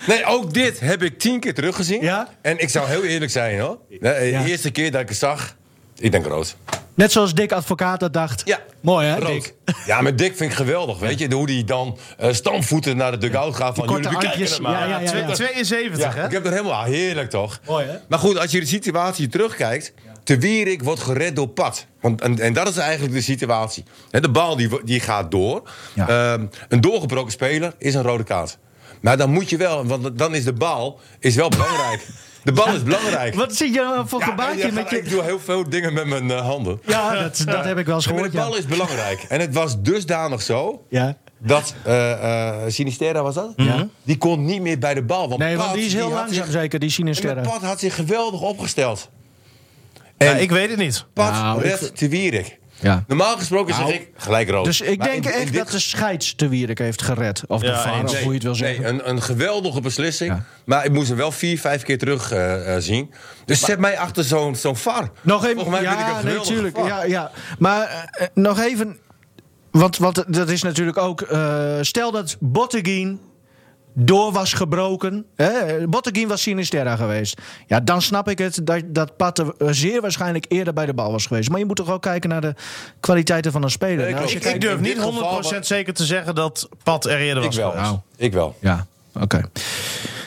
[0.06, 2.02] Nee, ook dit heb ik tien keer teruggezien.
[2.02, 2.28] Ja?
[2.42, 3.78] En ik zou heel eerlijk zijn, hoor.
[4.00, 4.44] De Ja.
[4.44, 5.56] eerste keer dat ik het zag,
[5.96, 6.56] ik denk rood.
[6.94, 8.42] Net zoals Dick Advocaat dat dacht.
[8.44, 8.58] Ja.
[8.80, 9.26] Mooi, hè, Rood.
[9.26, 9.54] Dick?
[9.86, 11.34] Ja, maar Dick vind ik geweldig, weet je.
[11.34, 13.86] Hoe hij dan uh, stampvoeten naar de dugout gaat van...
[13.86, 14.88] korte jullie bekijken maar.
[14.88, 15.32] ja, ja, ja.
[15.32, 16.24] 72, Ja, hè?
[16.26, 17.60] ik heb er helemaal ah, heerlijk toch.
[17.66, 17.96] Mooi, hè?
[18.08, 19.92] Maar goed, als je de situatie terugkijkt.
[20.28, 21.86] Te Wierik wordt gered door Pat.
[22.00, 23.84] Want, en, en dat is eigenlijk de situatie.
[24.10, 25.70] De bal die, die gaat door.
[25.94, 26.08] Ja.
[26.08, 28.58] Ehm, een doorgebroken speler is een rode kaart.
[29.00, 32.06] Maar dan moet je wel, want dan is de bal is wel belangrijk.
[32.44, 33.34] De bal is belangrijk.
[33.34, 34.98] Wat zie je nou voor gebaartje ja, met je...
[34.98, 36.80] Ik doe heel veel dingen met mijn eh, handen.
[36.86, 38.58] Ja, dat, dat heb ik wel eens Maar gehoord, de bal ja.
[38.58, 39.24] is belangrijk.
[39.28, 41.16] En het was dusdanig zo ja.
[41.38, 43.52] dat eh Sinisterra was dat?
[43.56, 43.88] Ja.
[44.02, 45.28] Die kon niet meer bij de bal.
[45.28, 47.40] Want Nee, want Pat, die is heel langzaam zich- zeker, die En Sinisterra.
[47.40, 49.10] Pat had zich geweldig opgesteld.
[50.18, 51.04] Ja, En ik weet het niet.
[51.12, 52.58] Pat Nou, ik- te Wierik.
[52.80, 53.04] Ja.
[53.06, 54.64] Normaal gesproken Nou, zeg ik gelijk rood.
[54.64, 57.42] Dus ik Maar denk in- in echt dit dat de scheids te Wierik heeft gered.
[57.46, 58.12] Of de Ja, VAR, eens.
[58.12, 58.82] of hoe je het wil zeggen.
[58.82, 60.30] Nee, een, een geweldige beslissing.
[60.32, 60.44] Ja.
[60.64, 63.10] Maar ik moest hem wel vier, vijf keer terug eh, eh, zien.
[63.44, 65.10] Dus zet mij achter zo'n zo'n VAR.
[65.22, 66.76] Nog even, Volgens mij vind ik ja, een nee, geweldige tuurlijk.
[66.76, 66.86] VAR.
[66.86, 67.30] Ja, ja.
[67.58, 68.96] Maar eh, nog even,
[69.70, 71.20] want, want dat is natuurlijk ook.
[71.20, 73.20] eh, stel dat Botteguin
[73.94, 75.24] door was gebroken.
[75.36, 75.86] Hè?
[75.88, 77.40] Botteguin was Sinisterra geweest.
[77.66, 81.12] Ja, dan snap ik het dat, dat Patte eh, zeer waarschijnlijk eerder bij de bal
[81.12, 81.50] was geweest.
[81.50, 82.54] Maar je moet toch ook kijken naar de
[83.00, 84.04] kwaliteiten van een speler.
[84.04, 87.42] Nee, Nou, ik- Ik durf niet 100% geval- zeker te zeggen dat Pat er eerder
[87.42, 87.70] Ik was wel.
[87.70, 87.88] geweest.
[87.90, 88.00] Nou.
[88.16, 88.56] Ik wel.
[88.60, 88.86] ja,
[89.20, 89.40] oké.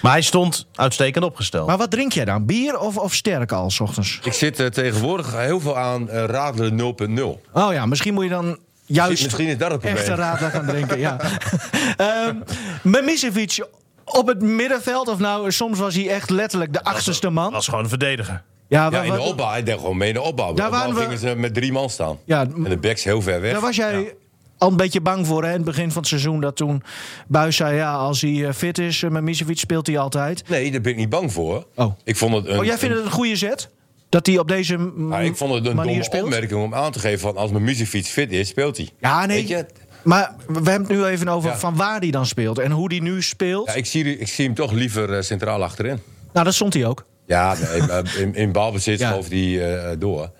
[0.02, 1.68] Maar hij stond uitstekend opgesteld.
[1.68, 2.46] Maar wat drink jij dan?
[2.46, 4.20] Bier of, of sterk al, s ochtends?
[4.24, 7.42] Ik zit eh, tegenwoordig heel veel aan eh Radler 0.0.
[7.54, 8.58] Oh ja, misschien moet je dan
[8.94, 10.00] juist Misschien is dat het probleem.
[10.04, 11.00] echte radler gaan drinken.
[11.00, 11.18] ja.
[11.98, 12.36] Ehm
[12.84, 13.66] Mimicevic
[14.06, 17.52] op het middenveld, of nou, soms was hij echt letterlijk de achterste man.
[17.52, 18.44] was gewoon een verdediger.
[18.68, 19.50] Ja, in de opbouw.
[19.50, 20.54] Hij deed gewoon mee in de opbouw.
[20.54, 22.18] Daar waren we- gingen ze met drie man staan.
[22.26, 23.52] Ja, En de backs heel ver weg.
[23.52, 24.14] Daar was jij
[24.58, 25.50] al een beetje bang voor, hè?
[25.50, 26.40] In het begin van het seizoen.
[26.42, 26.84] Dat toen
[27.28, 30.44] Buis zei, ja, als hij eh, fit is, uh, Mimicevic speelt hij altijd.
[30.50, 31.66] Nee, daar ben ik niet bang voor.
[31.76, 31.94] Oh.
[32.04, 33.70] Ik vond het een, Oh, jij vindt het een goede zet?
[34.12, 36.24] Dat hij op deze Nou, ik vond het een domme speelt?
[36.24, 38.90] opmerking om aan te geven van als mijn muziekfiets fit is, speelt hij.
[39.00, 39.38] Ja, nee.
[39.38, 39.66] Weet je?
[40.04, 41.58] Maar we hebben het nu even over Ja.
[41.58, 42.60] van waar hij dan speelt.
[42.60, 43.68] En hoe hij nu speelt.
[43.68, 46.00] Ja, ik, zie, ik zie hem toch liever eh, centraal achterin.
[46.34, 47.06] Nou, dat stond hij ook.
[47.26, 49.12] Ja, nee, in, in balbezit Ja.
[49.12, 50.32] schoof die eh, door.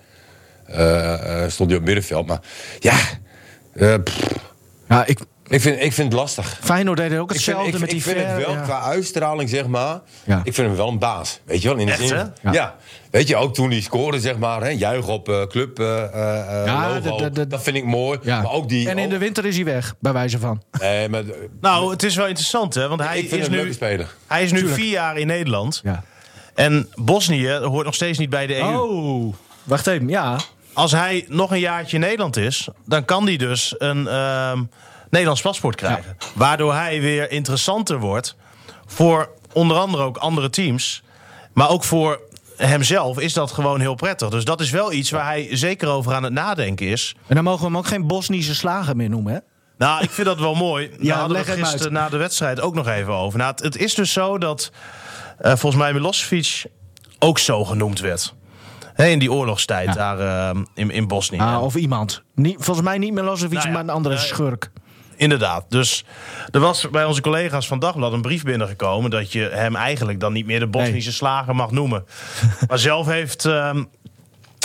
[0.66, 2.26] Eh, stond hij op middenveld.
[2.26, 2.40] Maar
[2.78, 2.96] ja,
[3.98, 4.40] pff,
[4.88, 5.18] Ja, ik,
[5.52, 6.58] ik, vind, ik vind het lastig.
[6.62, 8.60] Feyenoord deed ook Ik vind, hetzelfde ik, met die ik vind het wel, ja.
[8.60, 10.00] qua uitstraling, zeg maar...
[10.24, 10.40] Ja.
[10.44, 11.40] Ik vind hem wel een baas.
[11.44, 11.76] Weet je wel?
[11.78, 12.22] In de Echt, zin, hè?
[12.22, 12.52] Ja.
[12.52, 12.76] Ja.
[13.10, 14.62] Weet je, ook toen hij scoorde, zeg maar...
[14.62, 17.30] Hè, juich op eh, club eh, eh, Ja, logo.
[17.30, 18.18] dat- vind ik mooi.
[18.22, 18.42] Ja.
[18.42, 18.88] Maar ook die...
[18.88, 20.62] en in de winter is hij weg, bij wijze van.
[20.80, 21.22] Nee, maar,
[21.60, 22.88] Nou, het is wel interessant, hè?
[22.88, 24.14] Want hij ik vind is hem een leuke nu, speler.
[24.26, 25.80] hij is nu vier jaar in Nederland.
[25.84, 26.02] Ja.
[26.54, 28.76] En Bosnië hoort nog steeds niet bij de EU.
[28.76, 29.34] Oh,
[29.64, 30.38] wacht even, ja.
[30.72, 34.62] Als hij nog een jaartje in Nederland is, dan kan hij dus een ehm,
[35.12, 36.16] Nederlands paspoort krijgen.
[36.34, 38.36] Waardoor hij weer interessanter wordt
[38.86, 41.02] voor onder andere ook andere teams.
[41.52, 42.20] Maar ook voor
[42.56, 44.28] hemzelf is dat gewoon heel prettig.
[44.28, 47.14] Dus dat is wel iets waar hij zeker over aan het nadenken is.
[47.26, 49.38] En dan mogen we hem ook geen Bosnische slager meer noemen, hè?
[49.78, 50.88] Nou, ik vind dat wel mooi.
[50.90, 51.58] Daar Ja, hadden we het uit.
[51.68, 53.38] gisteren na de wedstrijd ook nog even over.
[53.38, 54.70] Nou, het, het is dus zo dat
[55.38, 56.64] eh, volgens mij Milosevic
[57.18, 58.34] ook zo genoemd werd.
[58.96, 60.14] In die oorlogstijd Ja.
[60.14, 61.38] daar eh, in, in Bosnië.
[61.38, 62.22] Ah, of iemand.
[62.34, 64.70] Niet, volgens mij niet Milosevic, Nou ja, maar een andere eh, schurk.
[65.16, 65.64] Inderdaad.
[65.68, 66.04] Dus
[66.50, 69.10] er was bij onze collega's van Dagblad een brief binnengekomen...
[69.10, 72.04] dat je hem eigenlijk dan niet meer de Bosnische slager mag noemen.
[72.68, 73.44] maar zelf heeft...
[73.44, 73.82] ehm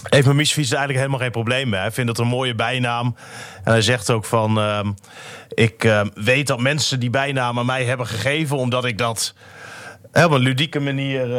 [0.03, 1.79] heeft Mimicevic er eigenlijk helemaal geen probleem mee.
[1.79, 3.15] Hij vindt het een mooie bijnaam.
[3.63, 4.59] En hij zegt ook van...
[4.59, 4.91] ehm,
[5.49, 8.57] ik ehm, weet dat mensen die bijnaam aan mij hebben gegeven...
[8.57, 9.33] omdat ik dat
[10.13, 11.35] op een ludieke manier...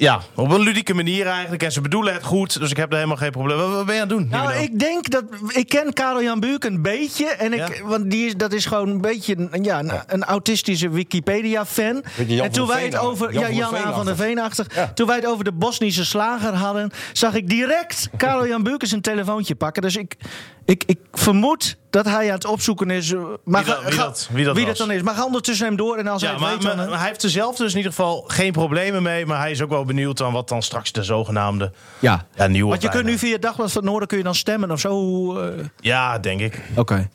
[0.00, 1.62] ja, op een ludieke manier eigenlijk.
[1.62, 3.56] En ze bedoelen het goed, dus ik heb er helemaal geen probleem.
[3.56, 4.28] Wat, wat ben je aan het doen?
[4.28, 5.24] Nou, ik denk dat...
[5.48, 7.26] Ik ken Karel Jan Buurk een beetje.
[7.26, 7.84] En ik, Ja?
[7.84, 12.02] Want die is, dat is gewoon een beetje een, ja, een, een autistische Wikipedia-fan.
[12.28, 13.32] En toen wij het over...
[13.32, 14.26] Jan Ja, van der Jan van der achtig.
[14.26, 14.74] Veen-achtig.
[14.74, 14.92] Ja.
[14.94, 16.90] Toen wij het over de Bosnische slager hadden...
[17.12, 19.82] zag ik direct Karel Jan Buurk zijn telefoontje pakken.
[19.82, 20.16] Dus ik,
[20.64, 23.12] ik, ik vermoed dat hij aan het opzoeken is.
[23.12, 24.78] eh, Maar Wie dat- wie ga- dat- wie dat was.
[24.78, 25.02] dan is.
[25.02, 25.96] Maar ga ondertussen hem door.
[25.96, 26.62] En als hij Ja, maar, weet...
[26.62, 29.26] dan, maar- hij heeft er zelf dus in ieder geval geen problemen mee.
[29.26, 32.26] Maar hij is ook wel benieuwd aan wat dan straks de zogenaamde ja.
[32.34, 34.34] ja, nieuwe Want je kunt nu via het Dagblad van het Noorden kun je dan
[34.34, 35.36] stemmen of zo.
[35.40, 36.62] eh, Ja, denk ik.
[36.76, 37.08] Oké.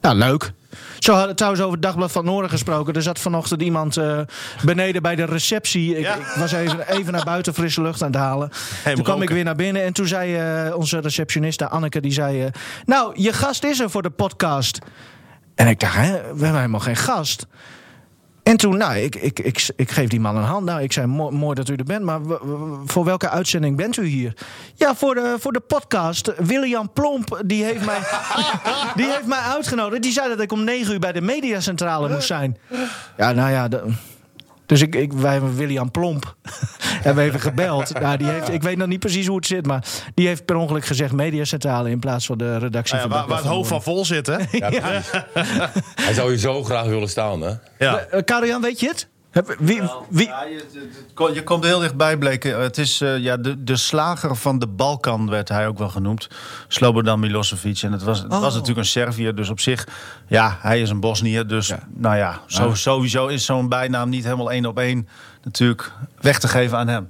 [0.00, 0.52] Nou, leuk.
[0.98, 2.94] Zo hadden we trouwens over het Dagblad van Noorden gesproken.
[2.94, 4.20] Er zat vanochtend iemand eh,
[4.64, 5.96] beneden bij de receptie.
[5.96, 6.14] Ik, Ja.
[6.14, 8.48] ik was even, even naar buiten frisse lucht aan het halen.
[8.84, 9.22] toen kwam roken.
[9.22, 12.00] ik weer naar binnen en toen zei eh, onze receptioniste Anneke...
[12.00, 12.52] die zei, eh,
[12.84, 14.78] nou, je gast is er voor de podcast.
[15.54, 17.46] En ik dacht, hè, we hebben helemaal geen gast.
[18.42, 20.64] En toen, nou, ik, ik, ik, ik geef die man een hand.
[20.64, 22.20] Nou, ik zei, mooi, mooi dat u er bent, maar
[22.84, 24.34] voor welke uitzending bent u hier?
[24.74, 26.32] Ja, voor de, voor de podcast.
[26.38, 27.98] William Plomp, die heeft, mij,
[28.96, 30.02] die heeft mij uitgenodigd.
[30.02, 32.58] Die zei dat ik om negen uur bij de mediacentrale moest zijn.
[33.16, 33.68] Ja, nou ja,
[34.70, 36.34] dus ik, ik, wij hebben William Plomp.
[37.06, 37.92] hebben even gebeld.
[38.00, 40.56] Nou, die heeft, ik weet nog niet precies hoe het zit, maar die heeft per
[40.56, 43.68] ongeluk gezegd mediacentrale in plaats van de redactie Nou ja, van waar, waar het hoofd
[43.68, 44.36] van vol zit, hè?
[44.58, 45.00] Ja.
[45.94, 47.52] Hij zou je zo graag willen staan, hè?
[47.78, 47.98] Ja.
[47.98, 49.08] Eh, Karel-Jan, weet je het?
[49.30, 50.44] Heb- Wie, wie, Ja,
[51.34, 52.60] je, komt heel dichtbij, bleken.
[52.60, 56.28] Het is eh, ja, de, de slager van de Balkan, werd hij ook wel genoemd.
[56.68, 57.82] Slobodan Milosevic.
[57.82, 58.40] En het was, het Oh.
[58.40, 59.86] was natuurlijk een Serviër, dus op zich...
[60.26, 62.40] Ja, hij is een Bosniër, dus nou ja...
[62.46, 65.08] Zo, sowieso is zo'n bijnaam niet helemaal één op één...
[65.42, 67.08] natuurlijk weg te geven aan hem.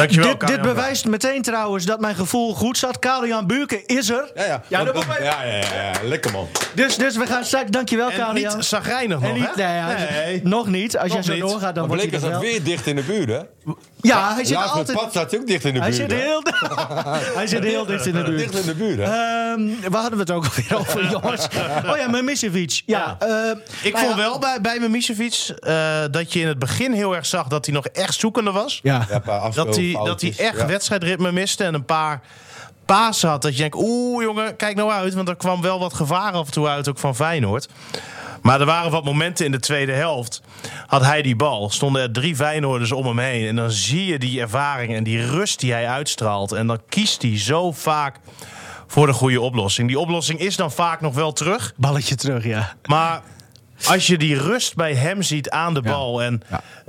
[0.00, 2.98] Dankjewel, dit, dit bewijst meteen trouwens dat mijn gevoel goed zat.
[2.98, 4.30] Karel-Jan Buurken is er.
[4.34, 4.62] Ja, ja.
[4.68, 5.92] Ja, dat ja, ja, ja, ja.
[6.02, 6.48] Lekker man.
[6.74, 7.70] Dus, dus we gaan straks...
[7.70, 9.82] Dankjewel, En niet zagrijnig En nog, niet, hè?
[9.82, 10.40] nee, Nee.
[10.44, 10.96] Nog niet.
[10.98, 11.40] Als Nog jij zo niet.
[11.40, 12.50] doorgaat, dan Maar wordt Bleker hij er staat wel.
[12.52, 13.38] weer dicht in de buurt, hè?
[14.02, 14.98] Ja, hij zit Laatst met altijd...
[14.98, 16.00] Pat staat hij ook dicht in de Hij buurt.
[16.00, 16.24] zit hè?
[16.26, 16.42] heel,
[17.38, 18.38] hij zit heel dicht in de buurt.
[18.38, 19.04] Dicht in de buurt, hè?
[19.04, 21.48] Ehm, waar hadden we het ook alweer over, jongens?
[21.86, 22.82] Oh ja, Mimicevic.
[22.86, 23.26] Ja, Ja.
[23.50, 26.92] eh, Ik nou vond ja, wel bij, bij Mimicevic eh dat je in het begin
[26.92, 28.80] heel erg zag dat hij nog echt zoekende was.
[28.82, 29.06] Ja.
[29.08, 30.66] Ja, een paar Dat hij, dat hij echt Ja.
[30.66, 32.20] wedstrijdritme miste en een paar
[32.84, 33.42] pasen had.
[33.42, 35.14] Dat je denkt, oeh jongen, kijk nou uit.
[35.14, 37.68] Want er kwam wel wat gevaar af en toe uit, ook van Feyenoord.
[38.42, 40.42] Maar er waren wat momenten in de tweede helft.
[40.86, 43.46] Had hij die bal, stonden er drie Feyenoorders om hem heen.
[43.48, 46.52] En dan zie je die ervaring en die rust die hij uitstraalt.
[46.52, 48.16] En dan kiest hij zo vaak
[48.86, 49.88] voor de goede oplossing.
[49.88, 51.72] Die oplossing is dan vaak nog wel terug.
[51.76, 52.74] Balletje terug, ja.
[52.84, 53.22] Maar
[53.86, 56.42] als je die rust bij hem ziet aan de bal en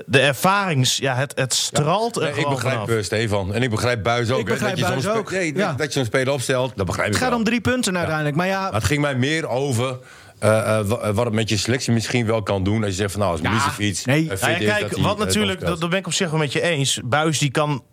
[0.05, 0.97] de ervarings...
[0.97, 2.89] Ja, het, het straalt er Nee, ik begrijp vanaf.
[2.89, 3.53] eh, Stefan.
[3.53, 4.39] En ik begrijp Buis ook.
[4.39, 5.31] Ik hè, begrijp dat je ook.
[5.31, 5.53] nee.
[5.53, 7.39] Dat je zo'n speler opstelt, dat begrijp ik Het gaat wel.
[7.39, 8.35] om drie punten uiteindelijk.
[8.35, 9.97] Maar ja, Maar het ging mij meer over
[10.39, 12.77] eh, eh, wa- wat het met je selectie misschien wel kan doen.
[12.83, 14.25] Als je zegt van nou, als Ja, Milicevic nee.
[14.41, 16.99] Nou ja, kijk, wat natuurlijk, dat ben ik op zich wel met je eens.
[17.05, 17.83] Buis die kan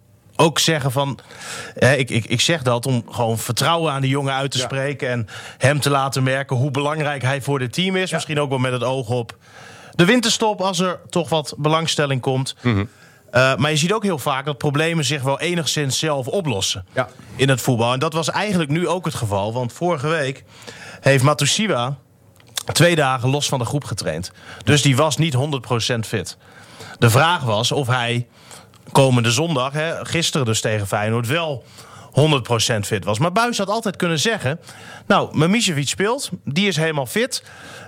[0.40, 1.18] ook zeggen van...
[1.74, 4.64] Hè, ik, ik, ik zeg dat om gewoon vertrouwen aan die jongen uit te Ja.
[4.64, 5.08] spreken...
[5.08, 5.26] en
[5.58, 8.10] hem te laten merken hoe belangrijk hij voor het team is.
[8.12, 9.36] Misschien ook wel met het oog op
[9.94, 10.60] de winterstop...
[10.60, 12.54] als er toch wat belangstelling komt.
[12.62, 12.84] Mhm.
[13.30, 17.08] Eh, maar je ziet ook heel vaak dat problemen zich wel enigszins zelf oplossen Ja.
[17.36, 17.92] in het voetbal.
[17.92, 19.52] En dat was eigenlijk nu ook het geval.
[19.52, 20.44] Want vorige week
[21.00, 21.96] heeft Matusiwa
[22.72, 24.32] twee dagen los van de groep getraind.
[24.64, 26.36] Dus die was niet 100% fit.
[26.98, 28.26] De vraag was of hij
[28.92, 31.64] komende zondag, hè, gisteren dus tegen Feyenoord, wel
[32.12, 33.18] 100% fit was.
[33.18, 34.60] Maar Buis had altijd kunnen zeggen...
[35.06, 37.42] nou, Mimicevic speelt, die is helemaal fit.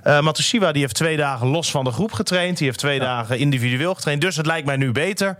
[0.04, 2.56] Uh, Matusiwa die heeft twee dagen los van de groep getraind.
[2.56, 4.20] Die heeft twee dagen individueel getraind.
[4.20, 5.38] Dus het lijkt mij nu beter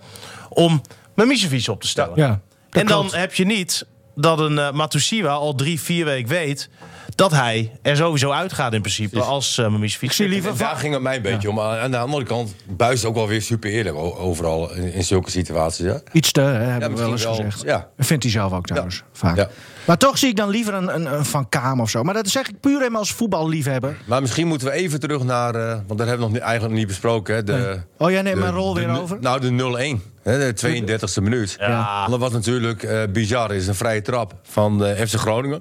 [0.49, 0.83] om
[1.15, 2.13] Mimicevic op te stellen.
[2.17, 3.17] Ja, en dan klopt.
[3.17, 3.87] heb je niet
[4.21, 6.69] dat een uh, Matusiwa al drie, vier weken weet...
[7.15, 9.85] dat hij er sowieso uitgaat in principe als uh.
[10.01, 11.61] Ik zie liever daar ging het mij een beetje om.
[11.61, 15.87] Aan de andere kant, Buis ook wel weer super eerlijk overal in, in zulke situaties.
[15.87, 16.01] Ja?
[16.13, 17.63] Iets te, hè, hebben we wel eens wel, gezegd.
[17.63, 17.89] ja.
[17.97, 19.49] Dat vindt hij zelf ook trouwens, vaak.
[19.85, 22.03] Maar toch zie ik dan liever een, een, een Van Kaam of zo.
[22.03, 23.97] Maar dat zeg ik puur helemaal als voetballiefhebber.
[24.07, 26.71] Maar misschien moeten we even terug naar, eh, want dat hebben we nog niet, eigenlijk
[26.71, 27.35] nog niet besproken.
[27.35, 29.19] Hè, de, Oh, jij neemt de- mijn rol de weer over?
[29.21, 30.03] Nou, de 0-1.
[30.23, 31.57] hè, De 32e minuut.
[31.59, 32.07] Ja.
[32.09, 33.55] Dat was natuurlijk eh, bizar.
[33.55, 35.61] is een vrije trap van eh FC Groningen.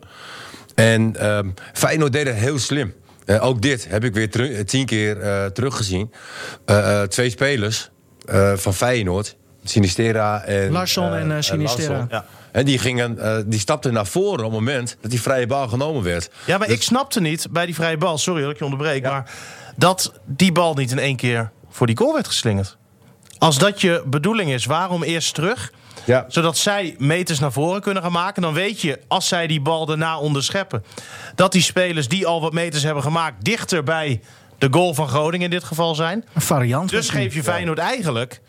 [0.75, 2.93] En ehm Feyenoord deed het heel slim.
[3.25, 6.11] Eh, ook dit heb ik weer tien keer eh, teruggezien.
[6.65, 7.89] Eh, eh, twee spelers
[8.25, 9.35] eh, van Feyenoord.
[9.63, 10.71] Sinistera en...
[10.71, 11.87] Larsson en, Sinistera.
[11.93, 12.07] Larsson.
[12.09, 12.25] Ja.
[12.51, 15.67] En die, gingen, eh, die stapten naar voren op het moment dat die vrije bal
[15.67, 16.29] genomen werd.
[16.45, 19.31] Ja, maar ik snapte niet bij die vrije bal, sorry dat ik je onderbreek, maar
[19.75, 22.77] dat die bal niet in één keer voor die goal werd geslingerd.
[23.37, 25.71] Als dat je bedoeling is, waarom eerst terug?
[26.05, 26.25] Ja.
[26.27, 28.41] Zodat zij meters naar voren kunnen gaan maken.
[28.41, 30.83] Dan weet je, als zij die bal daarna onderscheppen...
[31.35, 33.45] dat die spelers die al wat meters hebben gemaakt...
[33.45, 34.21] dichter bij
[34.57, 36.25] de goal van Groningen in dit geval zijn.
[36.33, 36.89] Een variant.
[36.89, 38.41] Dus geef je Feyenoord eigenlijk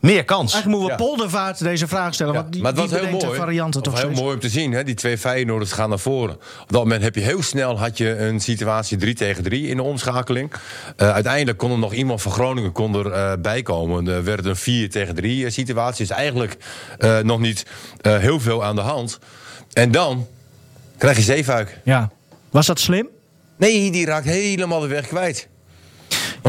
[0.00, 0.52] meer kans.
[0.52, 1.08] Eigenlijk moeten we Ja.
[1.08, 2.32] Poldervaart deze vraag stellen.
[2.32, 3.36] Ja, want die, maar het was heel mooi.
[3.36, 4.72] varianten Het toch was heel mooi om te zien.
[4.72, 4.84] Hè?
[4.84, 6.34] Die twee Feyenoorders gaan naar voren.
[6.34, 9.76] Op dat moment heb je heel snel had je een situatie 3 tegen 3 in
[9.76, 10.52] de omschakeling.
[10.96, 14.08] Eh, uiteindelijk kon er nog iemand van Groningen kon er, eh, bij komen.
[14.08, 16.06] Er werd een 4 tegen 3 eh, situatie.
[16.06, 16.56] Dus eigenlijk
[16.98, 17.66] eh, nog niet
[18.00, 19.18] eh, heel veel aan de hand.
[19.72, 20.26] En dan
[20.98, 21.78] krijg je Zeefuik.
[21.84, 22.10] Ja.
[22.50, 23.08] Was dat slim?
[23.56, 25.48] Nee, die raakt helemaal de weg kwijt.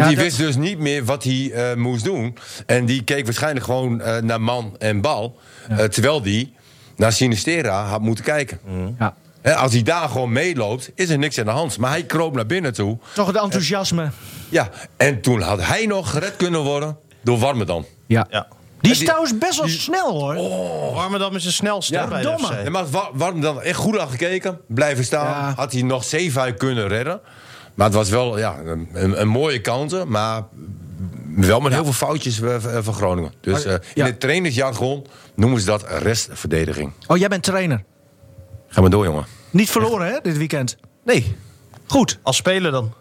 [0.02, 2.38] Want Ja, die dat- wist dus niet meer wat hij eh, moest doen.
[2.66, 5.40] En die keek waarschijnlijk gewoon eh, naar man en bal.
[5.70, 6.54] Eh, terwijl die
[6.96, 8.60] naar Sinistera had moeten kijken.
[9.00, 9.16] Ja.
[9.42, 11.78] Hè, als hij daar gewoon meeloopt, is er niks aan de hand.
[11.78, 12.98] Maar hij kroop naar binnen toe.
[13.14, 14.10] Toch het enthousiasme.
[14.50, 17.86] Ja, en toen had hij nog gered kunnen worden door Warmerdam.
[18.08, 18.28] Ja.
[18.30, 18.48] Ja.
[18.82, 20.36] Die is trouwens best wel snel hoor.
[20.94, 22.48] Warmer dan met zijn snelste Ja, bij de domme.
[22.64, 22.70] FC.
[22.70, 25.26] Maar Wa- Warmerdam echt goed aan gekeken, blijven staan.
[25.26, 25.54] Ja.
[25.56, 27.20] Had hij nog Zeefuik kunnen redden.
[27.73, 30.43] Maar het was wel ja, een, een, mooie counter, maar
[31.36, 33.34] wel met heel veel foutjes eh, van van Groningen.
[33.41, 34.05] Dus Maar, eh, in ja.
[34.05, 35.05] het trainersjargon
[35.36, 36.91] noemen ze dat restverdediging.
[37.07, 37.84] Oh, jij bent trainer.
[38.67, 39.25] Ga maar door, jongen.
[39.49, 40.77] Niet verloren hè, dit weekend.
[41.05, 41.36] Nee,
[41.88, 42.19] Goed.
[42.23, 42.93] als speler dan.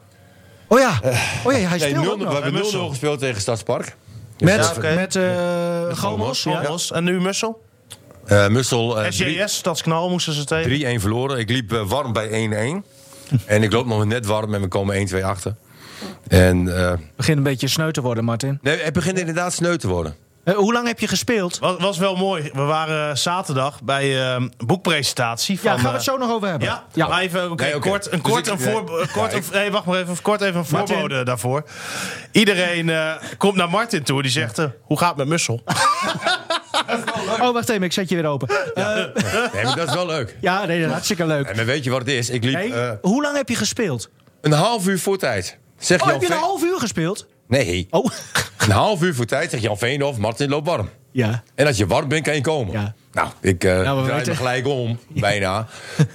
[0.67, 1.01] Oh ja.
[1.45, 2.89] Oh ja, hij Nee, speelt 0 ook we hebben 0-0 Mussel.
[2.89, 3.97] gespeeld tegen Stadspark.
[4.39, 6.43] Met, Ja, met eh Gomos.
[6.43, 6.77] Ja.
[6.93, 7.63] En nu Mussel.
[8.25, 10.99] Eh Mussel eh, drie- SJS, Stadsknal moesten ze tegen.
[10.99, 11.39] 3-1 verloren.
[11.39, 12.29] Ik liep eh, warm bij
[12.85, 12.87] 1-1.
[13.47, 15.55] en ik loop nog net warm en we komen 1-2 achter.
[16.29, 18.59] En eh, Begint een beetje sneu te worden, Martin.
[18.63, 20.15] nee, het begint inderdaad sneu te worden.
[20.45, 21.59] Eh, hoe lang heb je gespeeld?
[21.59, 22.51] Was, was wel mooi.
[22.53, 25.71] We waren zaterdag bij eh, boekpresentatie van...
[25.71, 26.69] Ja, gaan we eh, het zo nog over hebben.
[26.93, 29.01] Ja, maar even Nee, kort, een Dus kort, ik- een voor, nee.
[29.01, 30.95] een kort, Ja, een- wacht maar even, kort even een Martin.
[30.97, 31.65] voorbode daarvoor.
[32.33, 35.63] Iedereen eh, komt naar Martin toe, die zegt, eh, hoe gaat het met Mussel?
[37.41, 38.49] Oh, wacht even, ik zet je weer open.
[38.75, 38.85] Eh,
[39.55, 40.37] Nee, maar dat is wel leuk.
[40.41, 41.47] ja, nee, dat is hartstikke leuk.
[41.47, 42.31] En maar weet je wat het is?
[42.31, 44.11] Ik liep eh, hoe lang heb je gespeeld?
[44.41, 45.59] een half uur voor tijd.
[45.79, 47.27] Zeg Oh, Jan heb je een half uur gespeeld?
[47.49, 48.07] Nee, Oh.
[48.59, 50.89] een half uur voor tijd zegt Jan Veenhoff, Martin loopt warm.
[51.13, 51.43] Ja.
[51.55, 52.73] En als je warm bent, kan je komen.
[52.73, 52.95] Ja.
[53.13, 55.67] Nou, ik eh Nou, we draai me gelijk om, bijna.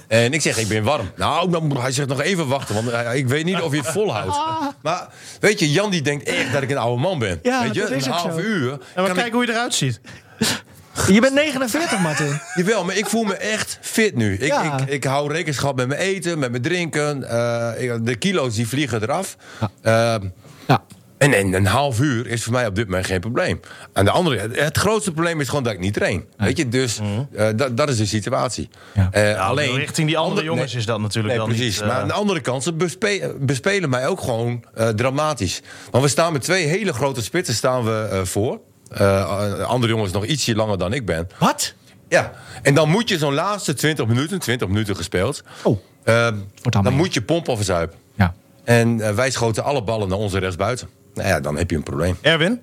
[0.08, 1.10] En ik zeg, ik ben warm.
[1.16, 4.36] Nou, dan, hij zegt nog even wachten, want ik weet niet of je het volhoudt.
[4.82, 5.08] Maar
[5.40, 7.38] weet je, Jan die denkt echt dat ik een oude man ben.
[7.42, 8.38] Ja, weet je, dat is een half zo.
[8.38, 8.70] uur.
[8.72, 10.00] En maar kan kijk ik, hoe je eruit ziet.
[11.12, 12.40] Je bent 49, Martin.
[12.54, 14.34] jawel, maar ik voel me echt fit nu.
[14.34, 14.78] Ik, Ja.
[14.80, 17.28] ik, ik hou rekenschap met mijn eten, met mijn drinken.
[17.28, 19.36] Eh, ik- de kilo's die vliegen eraf.
[19.82, 20.24] Ehm,
[20.66, 20.82] Ja.
[21.18, 23.60] En, en een half uur is voor mij op dit moment geen probleem.
[23.92, 26.24] Aan de andere het, het grootste probleem is gewoon dat ik niet train.
[26.36, 27.00] Weet je, dus
[27.34, 28.68] eh, dat, dat is de situatie.
[28.94, 29.08] Ja.
[29.12, 31.78] Eh, alleen Richting die andere ander- jongens nee, is dat natuurlijk Nee, dan precies.
[31.80, 31.88] niet...
[31.88, 35.60] maar aan de andere kant, ze bespe- bespelen mij ook gewoon eh, dramatisch.
[35.90, 38.60] Want we staan met twee hele grote spitsen staan we eh, voor.
[38.90, 41.28] Eh, andere jongens nog ietsje langer dan ik ben.
[41.38, 41.74] Wat?
[42.08, 45.42] Ja, en dan moet je zo'n laatste 20 minuten, 20 minuten gespeeld.
[45.62, 45.78] Oh.
[46.04, 46.28] eh,
[46.62, 46.92] dan mee.
[46.92, 47.98] moet je pompen of verzuipen.
[48.14, 48.34] Ja.
[48.64, 50.88] En eh, wij schoten alle ballen naar onze rechtsbuiten.
[51.14, 52.18] Nou ja, dan heb je een probleem.
[52.20, 52.62] Erwin?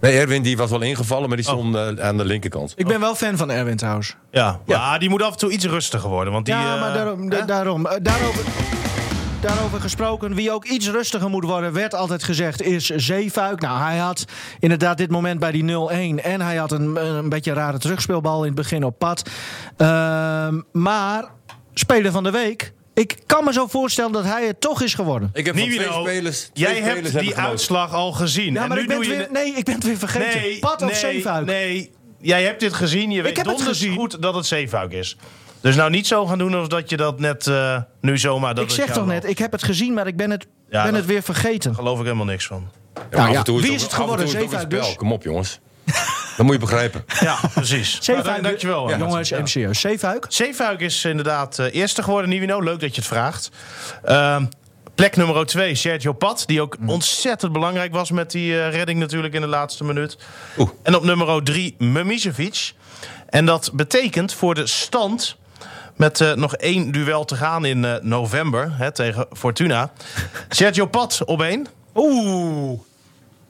[0.00, 2.72] Nee, Erwin die was wel ingevallen, maar die stond eh, aan de linkerkant.
[2.76, 4.16] Ik ben wel fan van Erwin trouwens.
[4.30, 6.32] Ja, maar die moet af en toe iets rustiger worden.
[6.32, 7.30] Want die, ja, maar daarom.
[7.46, 8.44] daarom daarover,
[9.42, 13.60] daarover gesproken, wie ook iets rustiger moet worden, werd altijd gezegd, is Zeefuik.
[13.60, 14.24] Nou, hij had
[14.60, 18.40] inderdaad dit moment bij die 0-1 en hij had een, een beetje een rare terugspeelbal
[18.40, 19.30] in het begin op pad.
[19.76, 21.24] Ehm, maar,
[21.74, 25.30] speler van de week, ik kan me zo voorstellen dat hij het toch is geworden.
[25.32, 26.38] Ik heb van Nivino, twee spelers.
[26.40, 27.50] twee jij spelers hebt hebben die genoten.
[27.50, 28.52] uitslag al gezien.
[28.52, 30.40] Ja, en maar nu ik ben doe weer, nee, ik ben het weer vergeten.
[30.40, 31.46] Nee, pad of nee, Zeefuik?
[31.46, 33.10] Nee, jij hebt dit gezien.
[33.10, 33.94] Je weet heb het donders gezien.
[33.94, 35.16] goed dat het Zeefuik is.
[35.62, 38.54] Dus nou niet zo gaan doen alsof dat je dat net eh, nu zomaar...
[38.54, 40.94] Dat Ik zeg toch net, ik heb het gezien, maar ik ben het, Ja, ben
[40.94, 41.70] het weer vergeten.
[41.70, 42.68] Daar geloof ik helemaal niks van.
[42.94, 44.26] Ja, Nou af ja, en toe wie is het geworden?
[44.26, 44.94] is het ook een Zeefuik dus?
[44.96, 45.60] Kom op, jongens.
[46.36, 47.04] Dat moet je begrijpen.
[47.20, 47.98] Ja, precies.
[48.00, 48.88] Zeefuik, Nou, dankjewel.
[48.88, 49.46] Ja, jongens, Ja.
[49.46, 49.80] serieus.
[49.80, 50.26] Zeefuik?
[50.28, 52.60] Zeefuik is inderdaad eh, eerste geworden, Nivino.
[52.62, 53.50] Leuk dat je het vraagt.
[54.04, 54.44] Ehm,
[54.94, 56.42] plek nummer 2, Sergio Pat.
[56.46, 60.16] Die ook ontzettend belangrijk was met die eh, redding natuurlijk in de laatste minuut.
[60.58, 60.70] Oeh.
[60.82, 62.72] En op nummer 3, Memisevic.
[63.28, 65.36] En dat betekent voor de stand...
[66.02, 69.90] Met eh, nog één duel te gaan in eh, november hè, tegen Fortuna.
[70.48, 71.66] Sergio Pat op één.
[71.94, 72.80] Oeh.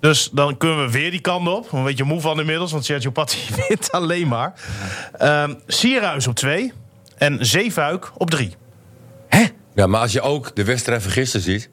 [0.01, 1.73] Dus dan kunnen we weer die kant op.
[1.73, 4.53] Een beetje moe van inmiddels, want Sergio Pat die wint alleen maar.
[5.19, 6.73] Ehm Sierhuis op twee.
[7.17, 8.57] En Zeefuik op drie.
[9.75, 11.71] Ja, maar als je ook de wedstrijd van gisteren ziet...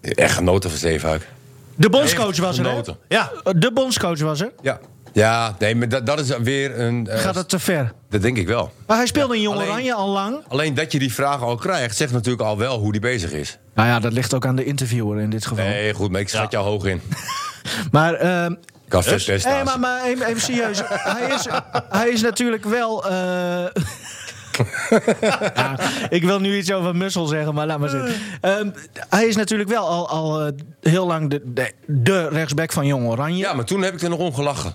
[0.00, 1.28] Echt genoten van Zeefuik.
[1.74, 2.70] De bondscoach was er, hè?
[2.70, 2.96] Genoten.
[3.08, 4.52] Ja, De bondscoach was er.
[4.62, 4.80] Ja.
[5.12, 7.06] Ja, nee, maar dat, dat is weer een...
[7.06, 7.92] eh, Gaat het te ver?
[8.10, 8.72] Dat denk ik wel.
[8.86, 10.36] Maar hij speelde in Jong Oranje al lang.
[10.48, 13.58] Alleen dat je die vraag al krijgt, zegt natuurlijk al wel hoe die bezig is.
[13.74, 15.64] Nou ja, dat ligt ook aan de interviewer in dit geval.
[15.64, 17.00] Nee, goed, maar ik schat jou hoog in.
[17.90, 20.80] Maar, ehm Ik kan vet best nee, maar, maar even, even serieus.
[21.18, 21.46] hij, is,
[21.88, 23.06] hij is natuurlijk wel...
[23.10, 23.64] eh,
[25.54, 28.14] ja, ik wil nu iets over Mussel zeggen, maar laat maar zitten.
[28.40, 28.70] Ehm,
[29.08, 33.06] hij is natuurlijk wel al, al eh, heel lang de, de, de rechtsback van Jong
[33.06, 33.36] Oranje.
[33.38, 34.74] Ja, maar toen heb ik er nog om gelachen.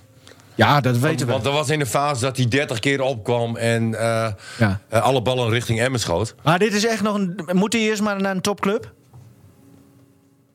[0.58, 1.32] Ja, dat weten we.
[1.32, 4.80] Want dat was in de fase dat hij 30 keer opkwam en eh, Ja.
[4.90, 6.36] eh, alle ballen richting Emmen schoot.
[6.44, 7.40] Maar dit is echt nog een...
[7.52, 8.94] Moet hij eerst maar naar een topclub?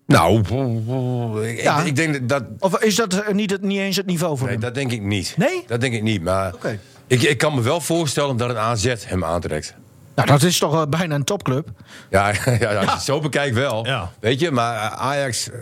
[0.07, 0.41] Nou,
[1.47, 1.81] ik, Ja.
[1.83, 2.45] ik denk dat...
[2.59, 4.65] Of is dat niet, het, niet eens het niveau voor Nee, hem?
[4.65, 5.35] dat denk ik niet.
[5.37, 5.65] Nee?
[5.67, 6.79] Dat denk ik niet, maar Oké.
[7.07, 9.75] ik, ik kan me wel voorstellen dat een AZ hem aantrekt.
[10.15, 11.69] Nou, dat is toch wel bijna een topclub?
[12.11, 13.87] Ja, ja, ja, als je het zo bekijkt wel.
[13.87, 14.11] Ja.
[14.21, 15.51] Weet je, maar eh, Ajax...
[15.51, 15.59] eh,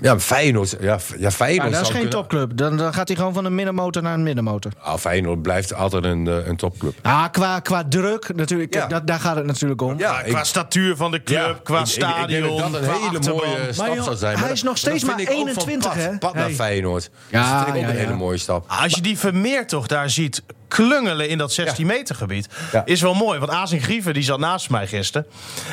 [0.00, 0.76] ja, Feyenoord...
[0.80, 2.56] Ja, ja, Feyenoord Ja, dat is geen kunnen- topclub.
[2.56, 4.72] Dan, dan gaat hij gewoon van een middenmotor naar een middenmotor.
[4.80, 6.94] Ah, Feyenoord blijft altijd een, eh, een topclub.
[7.02, 8.74] Ja, qua, qua druk natuurlijk.
[8.74, 8.86] Ja.
[8.86, 9.98] Dat, daar gaat het natuurlijk om.
[9.98, 12.88] Ja, qua statuur van de club, Ja, qua ik- stadion, Ik, denk dat dat een
[13.02, 13.36] hele achterban.
[13.48, 14.32] mooie stap joh, zou zijn.
[14.32, 16.18] hij Maar is dat- nog steeds maar ik ook van 21, Pat, hè?
[16.18, 16.54] Pat naar Hey.
[16.54, 17.10] Feyenoord.
[17.28, 18.16] Ja, dat vind ik ook ja, een hele ja.
[18.16, 18.64] mooie stap.
[18.82, 22.82] Als je die Vermeer toch daar ziet klungelen in dat 16 meter gebied, Ja.
[22.84, 23.38] is wel mooi.
[23.38, 25.26] Want Azing Grieven die zat naast mij gisteren.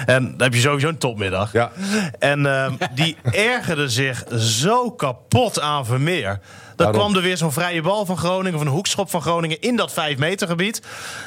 [0.05, 1.51] En dan heb je sowieso een topmiddag.
[1.53, 1.71] Ja.
[2.19, 6.39] En ehm, die ergerde zich zo kapot aan Vermeer.
[6.75, 7.03] Dan Daarom.
[7.11, 9.93] kwam er weer zo'n vrije bal van Groningen, of een hoekschop van Groningen in dat
[9.93, 10.81] 5 meter gebied.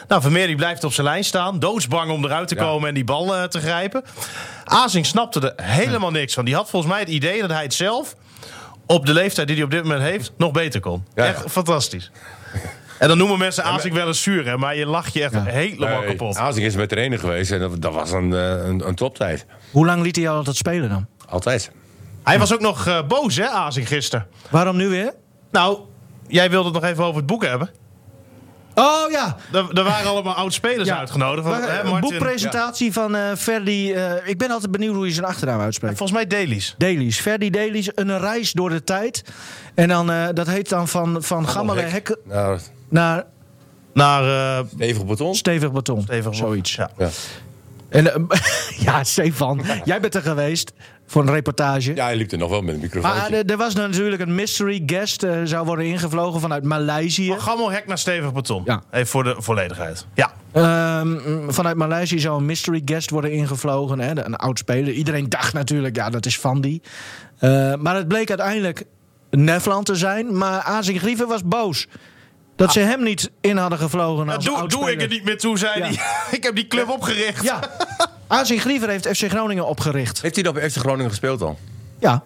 [0.09, 2.61] Nou, Vermeer die blijft op zijn lijn staan, doodsbang om eruit te Ja.
[2.63, 4.03] komen en die bal eh, te grijpen.
[4.65, 6.45] Azing snapte er helemaal niks van.
[6.45, 8.15] Die had volgens mij het idee dat hij het zelf
[8.87, 11.05] op de leeftijd die hij op dit moment heeft nog beter kon.
[11.15, 12.11] Echt fantastisch.
[12.99, 15.99] En dan noemen mensen Azing wel eens zuur, hè, maar je lacht je echt helemaal
[16.01, 16.37] Nee, kapot.
[16.37, 19.47] Azing is met trainer geweest en dat, dat was een, eh, een, een toptijd.
[19.71, 21.07] Hoe lang liet hij jou altijd spelen dan?
[21.29, 21.71] Altijd.
[22.25, 24.27] Hij was ook nog eh, boos, hè, Azing, gisteren.
[24.51, 25.13] Waarom nu weer?
[25.51, 25.79] Nou,
[26.27, 27.71] jij wilde het nog even over het boek hebben.
[28.75, 30.99] Oh ja, Er, er waren allemaal oud-spelers Ja.
[30.99, 31.49] uitgenodigd.
[31.49, 33.93] Van, Maar, hè, een boekpresentatie van eh Ferdi.
[33.93, 35.97] eh, ik ben altijd benieuwd hoe je zijn achternaam Ja, uitspreekt.
[35.97, 36.75] volgens mij dailies.
[36.79, 37.21] Dailies.
[37.21, 39.25] Ferdi Dailies, een reis door de tijd.
[39.75, 41.91] En dan, eh, dat heet dan van, van gammele Hek.
[41.91, 42.59] hekken Nou,
[42.89, 43.25] naar
[43.93, 45.35] Naar eh stevig beton.
[45.35, 46.07] stevig beton.
[46.31, 46.75] Zoiets.
[46.75, 46.91] Ja.
[46.99, 47.09] Ja.
[47.89, 48.39] En, eh,
[48.87, 50.73] ja, Stefan, jij bent er geweest
[51.07, 51.95] voor een reportage.
[51.95, 53.11] ja, hij liep er nog wel met een microfoon.
[53.11, 57.27] Maar er, er was natuurlijk een mystery guest, eh, zou worden ingevlogen vanuit Maleisië.
[57.29, 58.63] Van Gammelhek naar Stevig Beton.
[58.65, 58.83] Ja.
[58.91, 60.07] Even voor de volledigheid.
[60.15, 60.33] Ja.
[60.53, 61.17] Ehm,
[61.49, 63.99] vanuit Maleisië zou een mystery guest worden ingevlogen.
[64.01, 64.93] Hè, een oud speler.
[64.93, 66.83] Iedereen dacht natuurlijk, ja, dat is Van die.
[67.39, 68.85] Eh, maar het bleek uiteindelijk
[69.31, 70.37] Nefland te zijn.
[70.39, 71.87] Maar Azing Grieven was boos.
[72.59, 75.59] Dat ze hem niet in hadden gevlogen als doe, doe ik er niet meer toe,
[75.59, 75.85] zei Ja.
[75.85, 75.99] hij.
[76.39, 77.43] ik heb die club opgericht.
[77.43, 77.61] Ja,
[78.27, 80.23] Azing Grieven heeft FC Groningen opgericht.
[80.23, 81.57] Heeft hij dan bij FC Groningen gespeeld dan?
[81.99, 82.23] Ja,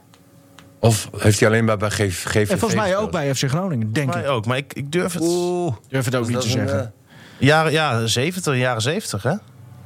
[0.79, 3.93] Of heeft hij alleen maar bij GV, GVV en volgens mij ook bij FC Groningen,
[3.93, 4.27] denk ik.
[4.29, 5.23] ook, maar ik, ik durf het.
[5.23, 5.75] Oeh.
[5.89, 6.93] Durf het ook niet Dat te zeggen.
[7.39, 9.35] Jaren, ja, 70, jaren 70, hè?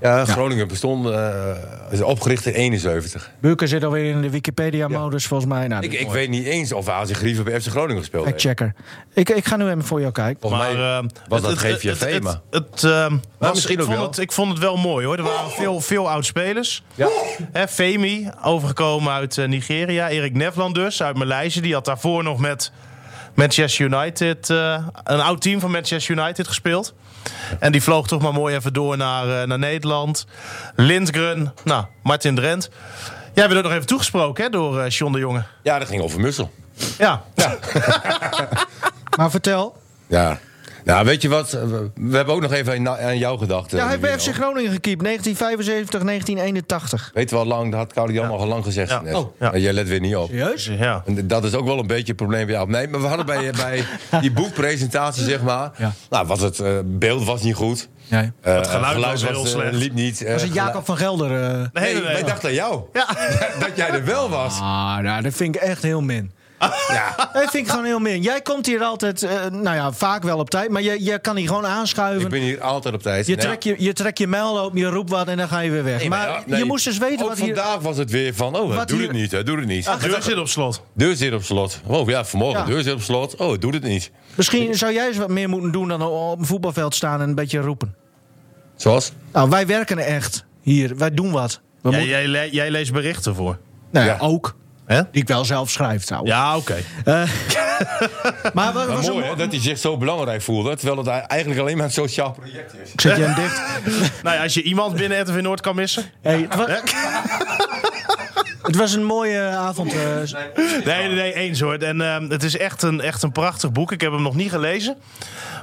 [0.00, 1.50] Ja, Groningen bestond, eh,
[1.90, 3.30] is opgericht in 71.
[3.40, 5.68] Buurken zit alweer in de Wikipedia-modus, volgens mij.
[5.68, 8.42] Nou, Ik, ik weet niet eens of Azing Grieven bij FC Groningen gespeeld heeft.
[8.42, 8.74] Fact-checker.
[9.14, 10.40] Ik, ik ga nu even voor jou kijken.
[10.40, 10.96] Volgens mij eh,
[11.28, 12.40] was het- dat het- GVV, het- het- maar...
[12.50, 14.06] Het, eh, was, misschien ik, ook vond wel.
[14.08, 15.16] het, ik vond het wel mooi hoor.
[15.16, 16.82] Er waren veel, veel oud-spelers.
[16.94, 17.08] Ja.
[17.52, 20.08] Hè, Femi, overgekomen uit eh, Nigeria.
[20.08, 21.60] Erik Nevland dus, uit Maleisië.
[21.60, 22.72] Die had daarvoor nog met
[23.34, 24.50] Manchester United...
[24.50, 26.94] eh, een oud team van Manchester United gespeeld.
[27.60, 30.26] En die vloog toch maar mooi even door naar, eh, naar Nederland.
[30.74, 32.68] Lindgren, nou, Martin Drent.
[33.34, 35.42] Jij bent ook nog even toegesproken hè, door eh John de Jonge.
[35.62, 36.52] Ja, dat ging over Mussel.
[36.98, 37.22] Ja,
[39.16, 39.76] Maar vertel.
[40.06, 40.38] Ja.
[40.86, 41.50] Nou, weet je wat?
[41.94, 43.70] We hebben ook nog even aan- jou gedacht.
[43.70, 44.22] Ja, eh, hij heeft.
[44.28, 45.02] FC Groningen gekiept.
[45.02, 47.10] 1975, 1981.
[47.14, 48.90] Weet je wel lang, dat had Claudio al lang gezegd.
[48.90, 49.00] Ja.
[49.00, 49.14] net.
[49.14, 49.50] Oh, ja.
[49.50, 50.28] Maar jij let weer niet op.
[50.28, 50.70] Serieus?
[50.78, 51.02] Ja.
[51.06, 52.68] En dat is ook wel een beetje het probleem bij jou.
[52.70, 53.84] Nee, maar we hadden bij, bij
[54.20, 55.70] die boekpresentatie, zeg maar.
[55.78, 55.92] Ja.
[56.10, 57.88] Nou, was het eh, beeld was niet goed.
[58.08, 58.32] Nee.
[58.40, 59.74] Eh, Het geluid was heel slecht.
[59.74, 60.22] liep niet.
[60.22, 61.42] is het Jacob van Gelder.
[61.42, 61.50] eh.
[61.52, 62.80] Nee, Nee, nee, wij dachten aan jou.
[63.60, 64.54] dat jij er wel was.
[64.60, 66.30] Ah, nou, dat vind ik echt heel min.
[66.88, 67.14] Ja.
[67.32, 68.22] Dat vind ik gewoon heel min.
[68.22, 70.70] Jij komt hier altijd, eh, nou ja, vaak wel op tijd.
[70.70, 72.22] Maar je, je kan hier gewoon aanschuiven.
[72.22, 73.26] Ik ben hier altijd op tijd.
[73.26, 73.44] Je Nee.
[73.44, 75.84] trekt je, je, trekt je mijl op, je roept wat en dan ga je weer
[75.84, 75.98] weg.
[76.00, 76.58] Nee, maar ja, nee.
[76.58, 77.54] je moest dus weten Ook wat hier...
[77.56, 79.84] vandaag was het weer van, oh, doe hier- het niet, hè, doe het niet.
[79.84, 80.82] De deur zit op slot.
[80.94, 81.80] Deur zit op slot.
[81.86, 82.66] Oh ja, vanmorgen, Ja.
[82.66, 83.36] deur zit op slot.
[83.36, 84.10] Oh, doe het niet.
[84.34, 87.34] Misschien zou jij eens wat meer moeten doen dan op een voetbalveld staan en een
[87.34, 87.94] beetje roepen.
[88.76, 89.12] Zoals?
[89.32, 90.96] Nou, wij werken echt hier.
[90.96, 91.60] Wij doen wat.
[91.90, 93.58] Jij, le- jij leest berichten voor.
[93.90, 94.16] nou, Ja.
[94.20, 94.56] ook.
[94.86, 95.02] Hè?
[95.12, 96.32] Die ik wel zelf schrijf trouwens.
[96.32, 96.76] Ja, oké.
[98.54, 100.76] Maar wat Maar was mooi een- hè, dat hij zich zo belangrijk voelde.
[100.76, 102.92] Terwijl het eigenlijk alleen maar een sociaal project is.
[102.92, 103.60] Ik zet je hem dicht.
[104.22, 106.04] Nou ja, als je iemand binnen RTV Noord kan missen.
[106.22, 106.66] Hey, het, wa-
[108.62, 109.92] het was een mooie avond.
[109.94, 109.98] eh,
[110.84, 111.74] Nee, nee, nee, eens hoor.
[111.74, 113.92] En ehm, het is echt een, echt een prachtig boek.
[113.92, 114.96] Ik heb hem nog niet gelezen.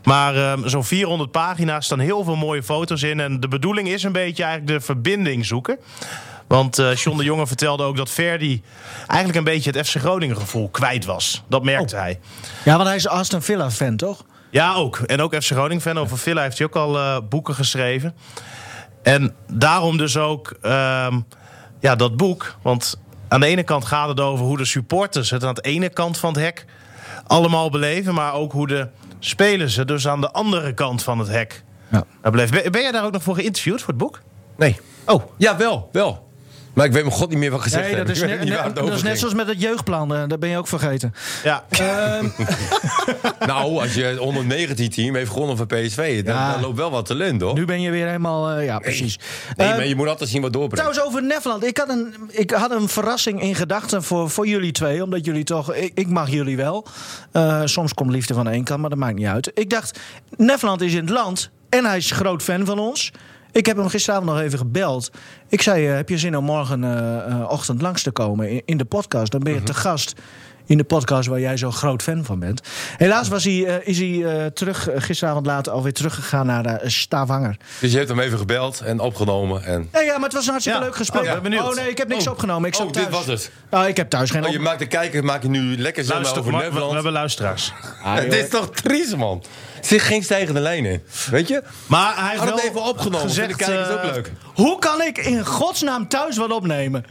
[0.04, 3.20] Maar ehm, zo'n 400 pagina's staan heel veel mooie foto's in.
[3.20, 5.78] En de bedoeling is een beetje eigenlijk de verbinding zoeken.
[6.48, 8.64] Want eh John de Jonge vertelde ook dat Verdi
[9.08, 11.44] eigenlijk een beetje het FC Groningen gevoel kwijt was.
[11.50, 12.20] Dat merkte hij.
[12.66, 14.24] ja, want hij is Aston Villa fan, toch?
[14.50, 14.98] Ja, ook.
[14.98, 15.98] En ook FC Groningen fan.
[16.00, 18.16] Over Villa heeft hij ook al eh, boeken geschreven.
[19.04, 21.20] En daarom dus ook ehm,
[21.80, 22.56] ja, dat boek.
[22.62, 25.90] Want aan de ene kant gaat het over hoe de supporters het aan de ene
[25.90, 26.66] kant van het hek
[27.28, 28.14] allemaal beleven.
[28.14, 28.88] Maar ook hoe de
[29.20, 32.04] spelers het dus aan de andere kant van het hek Ja.
[32.32, 32.62] beleven.
[32.62, 34.22] Ben, ben jij daar ook nog voor geïnterviewd voor het boek?
[34.58, 34.80] Nee.
[35.06, 36.32] Oh, Ja, wel, wel.
[36.74, 38.16] Maar ik weet mijn god niet meer wat gezegd Nee, dat heb.
[38.16, 40.16] is, net, dat is net zoals met het jeugdplan.
[40.16, 41.14] eh, dat ben je ook vergeten.
[41.44, 41.64] ja.
[41.70, 42.26] Ehm,
[43.48, 46.52] Nou, als je onder 19 team heeft gewonnen van PSV, dan, Ja.
[46.52, 47.54] dan loopt wel wat talent, hoor.
[47.54, 48.50] nu ben je weer helemaal...
[48.50, 49.20] eh, ja, precies.
[49.56, 50.76] Nee, Ehm, maar je moet altijd zien wat doorbrengt.
[50.92, 51.66] Trouwens, over Nefland.
[51.66, 55.04] Ik had een, ik had een verrassing in gedachten voor, voor jullie twee.
[55.04, 55.74] Omdat jullie toch...
[55.74, 56.86] Ik, ik mag jullie wel.
[57.32, 59.52] Eh, soms komt liefde van één kant, maar dat maakt niet uit.
[59.54, 60.00] Ik dacht,
[60.38, 61.50] Nefland is in het land.
[61.70, 63.12] En hij is groot fan van ons.
[63.54, 65.12] Ik heb hem gisteravond nog even gebeld.
[65.48, 68.78] Ik zei, eh, heb je zin om morgen eh, eh, langs te komen in, in
[68.78, 69.32] de podcast?
[69.32, 70.16] Dan ben je te gast
[70.66, 72.62] in de podcast waar jij zo groot fan van bent.
[72.98, 76.80] Helaas was hij, eh, is hij eh, terug, eh, gisteravond laat alweer teruggegaan naar de
[76.90, 77.58] Stavanger.
[77.80, 79.64] Dus je hebt hem even gebeld en opgenomen.
[79.64, 79.90] En...
[79.92, 80.86] Nee, ja, maar het was een hartstikke Ja.
[80.86, 81.24] leuk gesprek.
[81.26, 81.64] Oh, benieuwd.
[81.70, 82.32] Oh nee, ik heb niks Oh.
[82.34, 82.70] opgenomen.
[82.70, 83.06] Ik Oh, thuis.
[83.06, 83.52] dit was het.
[83.70, 86.06] Nou, ik heb thuis geen Oh, je op- maakt de kijker maak je nu lekker
[86.08, 86.90] Luister, over maar we, Nederland.
[86.90, 87.74] we hebben luisteraars.
[88.04, 89.44] Ah, Het is toch triest, man.
[89.82, 91.02] Er zit geen stijgende lijn in.
[91.32, 91.64] Weet je?
[91.88, 93.28] Maar hij heeft Had het wel even opgenomen.
[93.28, 94.32] gezegd, de kijkers ook leuk.
[94.54, 97.06] Hoe kan ik in godsnaam thuis wat opnemen?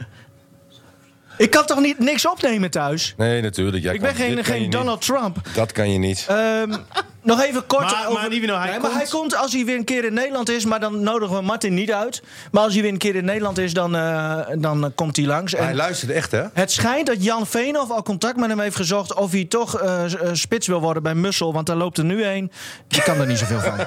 [1.37, 3.13] Ik kan toch niet niks opnemen thuis?
[3.17, 3.83] Nee, natuurlijk.
[3.83, 4.71] Jij Ik ben kan- dit geen, je geen niet.
[4.71, 5.37] Donald Trump.
[5.53, 6.25] Dat kan je niet.
[6.29, 6.69] Ehm,
[7.21, 8.21] nog even kort Maar- over...
[8.21, 10.49] maar Nivino, hij Nee, maar komt- hij komt als hij weer een keer in Nederland
[10.49, 10.65] is.
[10.65, 12.23] Maar dan nodigen we Martin niet uit.
[12.51, 15.25] Maar als hij weer een keer in Nederland is, dan, eh, dan eh, komt hij
[15.25, 15.51] langs.
[15.51, 16.43] hij En luistert echt, hè?
[16.53, 19.13] het schijnt dat Jan Veenhoff al contact met hem heeft gezocht...
[19.13, 21.53] of hij toch eh, s- eh, spits wil worden bij Mussel.
[21.53, 22.51] Want daar loopt er nu een.
[22.87, 23.73] Die kan er niet zoveel van.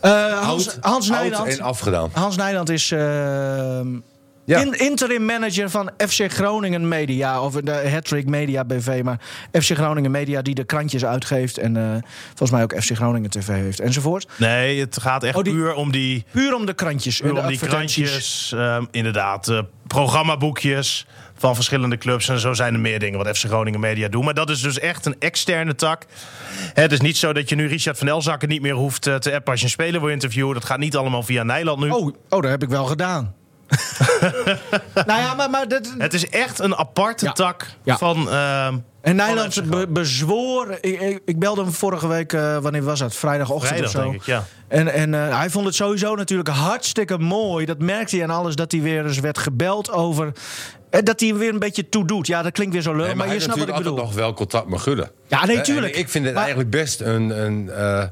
[0.00, 1.48] Eh, Hans, Oud- Hans oud Nijland.
[1.48, 2.10] en afgedaan.
[2.12, 3.86] Hans Nijland is ehm,
[4.44, 4.60] Ja.
[4.60, 7.42] in- interim manager van FC Groningen Media.
[7.42, 9.00] Of de Hattrick Media BV.
[9.04, 9.20] Maar
[9.52, 11.58] FC Groningen Media die de krantjes uitgeeft.
[11.58, 11.82] En eh,
[12.28, 14.28] volgens mij ook FC Groningen TV heeft enzovoort.
[14.36, 17.20] Nee, het gaat echt Oh, die- puur om die, Puur om de krantjes.
[17.20, 18.52] puur de om die krantjes.
[18.56, 22.28] ehm, inderdaad, eh, programmaboekjes van verschillende clubs.
[22.28, 24.24] En zo zijn er meer dingen wat FC Groningen Media doen.
[24.24, 26.04] Maar dat is dus echt een externe tak.
[26.74, 29.34] Het is niet zo dat je nu Richard van Elzakken niet meer hoeft eh, te
[29.34, 30.54] appen als je een speler wil interviewen.
[30.54, 31.90] Dat gaat niet allemaal via Nijland nu.
[31.90, 33.34] Oh, oh, dat heb ik wel gedaan.
[35.06, 37.32] nou ja, maar, maar dat, Het is echt een aparte Ja.
[37.32, 37.98] tak Ja.
[37.98, 38.30] van...
[38.30, 40.78] ehm, En FC Nijland be-.
[40.80, 43.14] Ik, ik, ik belde hem vorige week, eh, wanneer was dat?
[43.16, 44.02] Vrijdagochtend Vrijdag, of zo.
[44.10, 44.44] denk ik, ja.
[44.68, 47.66] En, en eh, hij vond het sowieso natuurlijk hartstikke mooi.
[47.66, 50.32] Dat merkte hij aan alles dat hij weer eens werd gebeld over.
[50.90, 52.26] eh, Dat hij weer een beetje toe doet.
[52.26, 53.96] Ja, dat klinkt weer zo leuk, Nee, maar, hij je snapt wat ik bedoel.
[53.96, 55.10] nog wel contact met Gudde.
[55.28, 55.94] Ja, nee, Eh, tuurlijk.
[55.94, 57.44] en Ik vind het Maar- eigenlijk best een...
[57.44, 58.02] een eh,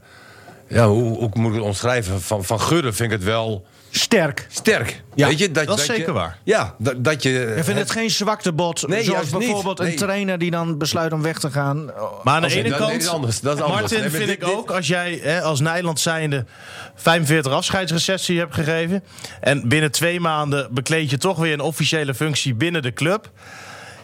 [0.69, 2.21] ja, hoe, hoe moet ik het omschrijven?
[2.21, 3.67] Van, van Gudde vind ik het wel
[3.99, 4.47] Sterk.
[4.49, 5.03] sterk.
[5.15, 6.39] Ja, Weet je, dat is je- zeker waar.
[6.45, 7.55] Ja, dat, dat je...
[7.57, 8.89] Ik vind het geen zwaktebod.
[8.89, 9.39] Nee, zoals juist niet.
[9.41, 9.95] bijvoorbeeld een Nee.
[9.95, 11.85] trainer die dan besluit om weg te gaan.
[12.23, 13.81] Maar aan de ene dat- kant, nee, dat is anders, dat is anders.
[13.81, 16.45] Martin, Nee, vind dit- ik dit- ook, als jij hè, als Nederland zijnde
[16.95, 19.05] 45 afscheidsreceptie hebt gegeven...
[19.41, 23.31] en binnen twee maanden bekleed je toch weer een officiële functie binnen de club...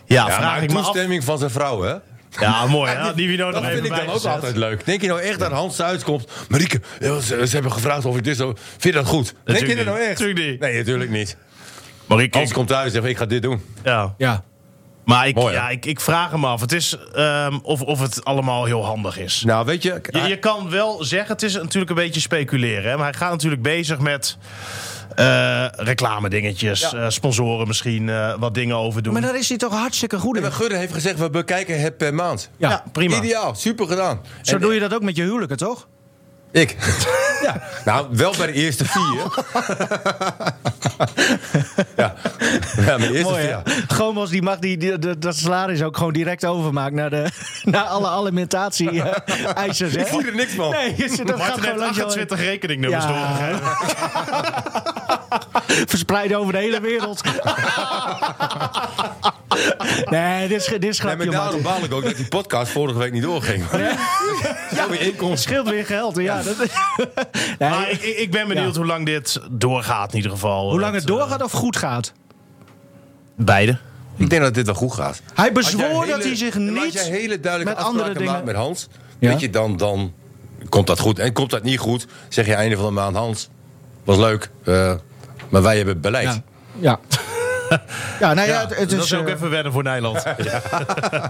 [0.07, 0.85] Ja, Ja, vraag maar ik me af.
[0.85, 1.95] toestemming van zijn vrouw, hè?
[2.41, 2.91] Ja, mooi.
[2.91, 3.15] hè?
[3.15, 4.85] Die Dat vind ik dan ook altijd leuk.
[4.87, 6.29] Denk je nou echt dat Hans uitkomt?
[6.49, 8.55] Marieke, ja, ze, ze hebben gevraagd of ik dit zo...
[8.57, 9.35] Vind je dat goed?
[9.45, 10.09] Denk je dat nou echt?
[10.09, 10.61] Natuurlijk niet.
[10.61, 11.37] Nee, natuurlijk niet.
[12.07, 13.63] Marieke, Hans komt thuis en zegt, ik ga dit doen.
[13.85, 14.15] ja.
[14.19, 14.45] ja.
[15.05, 16.61] Maar ik, Mooi, ja, ik, ik vraag hem af.
[16.61, 19.43] Het is, ehm, of, of het allemaal heel handig is.
[19.47, 20.01] Nou, weet je...
[20.11, 22.91] Je, je kan wel zeggen, het is natuurlijk een beetje speculeren.
[22.91, 22.97] Hè?
[22.97, 24.37] Maar hij gaat natuurlijk bezig met
[25.15, 26.93] eh reclame dingetjes.
[26.93, 29.13] eh, sponsoren misschien eh, wat dingen over doen.
[29.13, 30.43] Maar daar is hij toch hartstikke goed in.
[30.43, 32.51] maar Gudde heeft gezegd, we bekijken het per maand.
[32.57, 33.17] Ja, ja, prima.
[33.17, 34.21] Ideaal, super gedaan.
[34.43, 35.89] Zo En- doe je dat ook met je huwelijken, toch?
[36.55, 36.77] Ik?
[37.43, 37.63] ja.
[37.85, 39.45] Nou, wel bij de eerste vier.
[41.97, 42.15] ja.
[42.77, 43.51] ja, mijn eerste Mooi, vier.
[43.51, 43.57] hè?
[43.57, 43.63] ja.
[43.89, 47.29] Gomos die mag die, die- dat- dat salaris ook gewoon direct overmaken naar, de,
[47.65, 49.95] naar alle alimentatie-eisers.
[49.95, 50.71] Ik voel er niks van.
[50.71, 53.11] Nee, dat gaat Martin gewoon heeft langs jou 28 rekeningnummers Ja.
[53.11, 53.61] doorgegeven.
[55.89, 57.21] verspreid over de hele wereld.
[60.11, 61.63] nee, dit is, dit is Nee, grapje, maar daarom Martin.
[61.63, 63.65] baal ik ook dat die podcast vorige week niet doorging.
[64.75, 65.39] Ja, weer inkomsten.
[65.51, 66.17] Scheelt weer geld.
[66.17, 66.57] Ja, dat,
[67.59, 68.79] Nee, Maar ik, ik ik ben benieuwd Ja.
[68.81, 70.71] hoe lang dit doorgaat in ieder geval.
[70.71, 72.13] hoe lang het eh, doorgaat of goed gaat.
[73.37, 73.79] Beide.
[74.17, 75.23] Ik denk dat dit wel goed gaat.
[75.35, 77.01] Hij hele- dat hij zich Nee, niet...
[77.01, 78.89] hele duidelijke met andere dingen- maakt met Hans,
[79.19, 79.29] Ja.
[79.31, 80.13] weet je, dan, dan
[80.69, 81.19] komt dat goed.
[81.19, 83.49] En komt dat niet goed, zeg je einde van de maand, Hans,
[84.05, 84.95] was leuk, eh,
[85.49, 86.25] maar wij hebben beleid.
[86.25, 86.43] Ja.
[86.81, 87.01] Ja.
[88.21, 90.23] Ja, nou ja, het, het dat is, is ook eh, even wennen voor Nederland.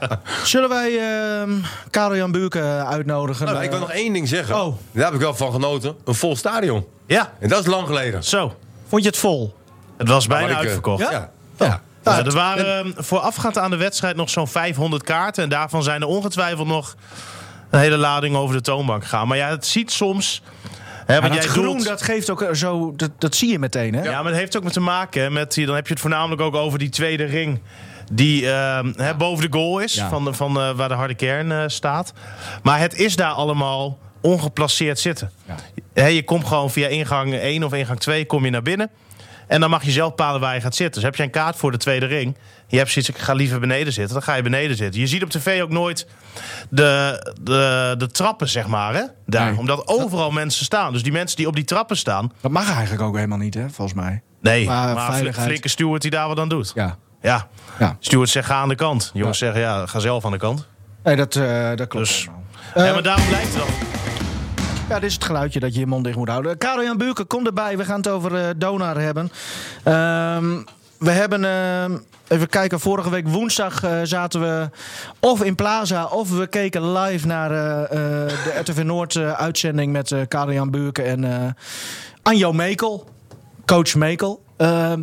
[0.45, 1.51] Zullen wij ehm
[1.91, 3.47] Karel-Jan Buurke uitnodigen?
[3.47, 4.61] Nou, ik wil nog één ding zeggen.
[4.61, 4.77] Oh.
[4.93, 5.97] Daar heb ik wel van genoten.
[6.05, 6.87] Een vol stadion.
[7.07, 8.25] Ja, En dat is lang geleden.
[8.25, 8.57] zo.
[8.89, 9.55] Vond je het vol?
[9.97, 11.03] Het was bijna ik, eh, uitverkocht.
[11.03, 11.11] Ja.
[11.11, 11.31] Ja?
[11.57, 11.81] ja.
[12.05, 15.43] Ja, er waren ehm, voorafgaand aan de wedstrijd nog zo'n 500 kaarten.
[15.43, 16.97] En daarvan zijn er ongetwijfeld nog
[17.71, 19.29] een hele lading over de toonbank gegaan.
[19.29, 20.43] Maar ja, het ziet soms...
[21.07, 22.93] Maar want dat jij groen, doelt- dat geeft ook eh, zo...
[22.97, 24.03] Dat, dat zie je meteen, hè?
[24.03, 25.33] Ja, maar het heeft ook met te maken.
[25.33, 27.61] Met, dan heb je het voornamelijk ook over die tweede ring.
[28.13, 29.95] Die ehm, boven de goal is.
[29.95, 30.09] Ja.
[30.09, 32.13] Van, de, van eh, waar de harde kern eh, staat.
[32.63, 35.31] Maar het is daar allemaal ongeplaceerd zitten.
[35.93, 38.91] Hè, je komt gewoon via ingang 1 of ingang 2 kom je naar binnen.
[39.47, 40.95] En dan mag je zelf bepalen waar je gaat zitten.
[40.95, 42.37] Dus heb je een kaart voor de tweede ring.
[42.67, 44.15] Je hebt zoiets, ik ga liever beneden zitten.
[44.15, 45.01] Dan ga je beneden zitten.
[45.01, 46.07] Je ziet op tv ook nooit
[46.69, 48.95] de, de, de trappen, zeg maar.
[48.95, 49.51] Hè, daar.
[49.51, 49.59] Nee.
[49.59, 50.93] Omdat overal mensen staan.
[50.93, 52.33] Dus die mensen die op die trappen staan.
[52.41, 54.23] Dat mag eigenlijk ook helemaal niet, hè, volgens mij.
[54.41, 55.47] Nee, Maar maar, veiligheid.
[55.47, 56.73] flinke steward die daar wat aan doet.
[56.75, 56.97] Ja.
[57.23, 57.47] Ja.
[57.79, 57.97] Ja.
[58.01, 59.11] Steward zegt ga aan de kant.
[59.15, 60.67] Jongens zeggen ja, ga zelf aan de kant.
[61.03, 62.29] Nee, dat, eh, dat klopt Dus-
[62.75, 63.94] ja, Eh, maar daarom lijkt het dan.
[64.89, 66.59] Ja, dit is het geluidje dat je je mond dicht moet houden.
[66.59, 67.77] Karel-Jan Buurken, kom erbij.
[67.77, 69.31] We gaan het over eh, Donar hebben.
[69.83, 70.63] Ehm,
[70.99, 71.45] we hebben...
[71.45, 74.71] ehm, even kijken, vorige week woensdag eh, zaten we
[75.21, 76.05] of in Plaza...
[76.05, 79.93] of we keken live naar eh, eh, de RTV Noord eh, uitzending...
[79.93, 81.51] met eh Karel-Jan Buurken en eh
[82.23, 83.09] Anjo Mekel.
[83.65, 84.43] Coach Mekel.
[84.57, 85.03] Ehm,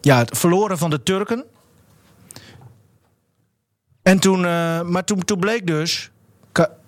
[0.00, 1.44] ja, het verloren van de Turken.
[4.02, 6.09] En toen, eh, maar toen, toen bleek dus...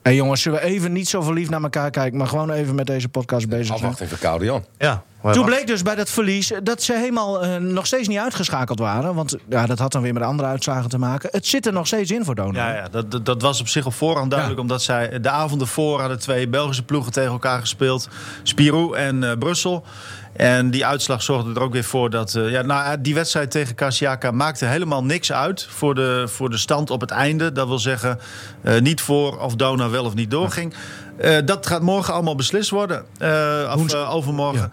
[0.03, 2.19] Hé jongens, zullen we even niet zo verliefd naar elkaar kijken...
[2.19, 3.79] maar gewoon even met deze podcast bezig zijn?
[3.79, 4.65] Afwachting voor Koude Jan.
[4.79, 5.03] Ja.
[5.31, 9.15] Toen bleek dus bij dat verlies dat ze helemaal eh, nog steeds niet uitgeschakeld waren.
[9.15, 11.29] Want ja, dat had dan weer met andere uitslagen te maken.
[11.33, 12.57] Het zit er nog steeds in voor Donau.
[12.57, 14.61] Ja, ja dat, dat, dat was op zich op voorhand duidelijk.
[14.61, 18.09] Omdat zij de avond ervoor hadden twee Belgische ploegen tegen elkaar gespeeld.
[18.43, 19.85] Spirou en eh, Brussel.
[20.33, 22.35] En die uitslag zorgde er ook weer voor dat...
[22.35, 25.67] eh, ja, nou, die wedstrijd tegen Kasiaka maakte helemaal niks uit...
[25.71, 27.53] voor de, voor de stand op het einde.
[27.53, 28.19] Dat wil zeggen,
[28.63, 30.75] eh, niet voor of Dona wel of niet doorging.
[31.17, 33.05] Eh, dat gaat morgen allemaal beslist worden.
[33.19, 34.73] Eh, of eh, overmorgen.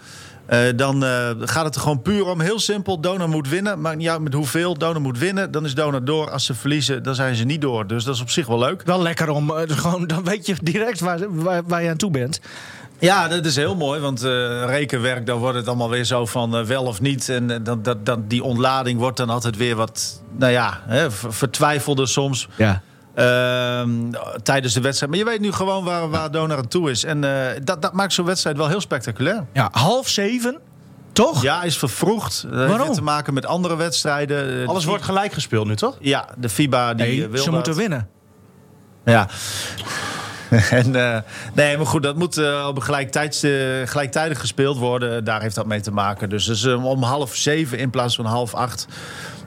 [0.50, 2.42] Eh, dan eh, gaat het er gewoon puur om.
[2.42, 3.82] Heel simpel, Dona moet winnen.
[3.82, 4.78] Maakt niet uit met hoeveel.
[4.78, 5.52] Dona moet winnen.
[5.52, 6.30] Dan is Dona door.
[6.32, 7.88] Als ze verliezen, dan zijn ze niet door.
[7.88, 8.82] Dus dat is op zich wel leuk.
[8.86, 12.12] Wel lekker om, eh, gewoon, dan weet je direct waar, waar, waar je aan toe
[12.12, 12.40] bent.
[13.00, 14.00] Ja, dat is heel mooi.
[14.00, 17.30] Want eh, rekenwerk, dan wordt het allemaal weer zo van wel of niet.
[17.30, 22.08] En dan, dat, die ontlading wordt dan altijd weer wat, nou ja, hè, ver- vertwijfelder
[22.08, 22.48] soms.
[22.56, 22.82] Ja.
[23.20, 23.90] Ehm,
[24.44, 25.12] tijdens de wedstrijd.
[25.12, 27.04] Maar je weet nu gewoon waar, waar Dona aan toe is.
[27.04, 29.46] En eh, dat, dat maakt zo'n wedstrijd wel heel spectaculair.
[29.54, 30.60] ja, half zeven,
[31.12, 31.42] toch?
[31.42, 32.42] Ja, is vervroegd.
[32.42, 32.88] Dat heeft Waarom?
[32.88, 34.62] weer te maken met andere wedstrijden.
[34.62, 35.98] Eh, Alles wordt gelijk gespeeld nu, toch?
[36.00, 38.08] Ja, de FIBA die nee, eh, wil ze moeten winnen.
[39.06, 39.28] Ja.
[40.70, 40.92] en,
[41.54, 43.40] nee, maar goed, dat moet eh, op een gelijktijds,
[43.86, 45.24] gelijktijdig gespeeld worden.
[45.24, 46.30] Daar heeft dat mee te maken.
[46.30, 48.88] Dus eh, om half zeven in plaats van half acht.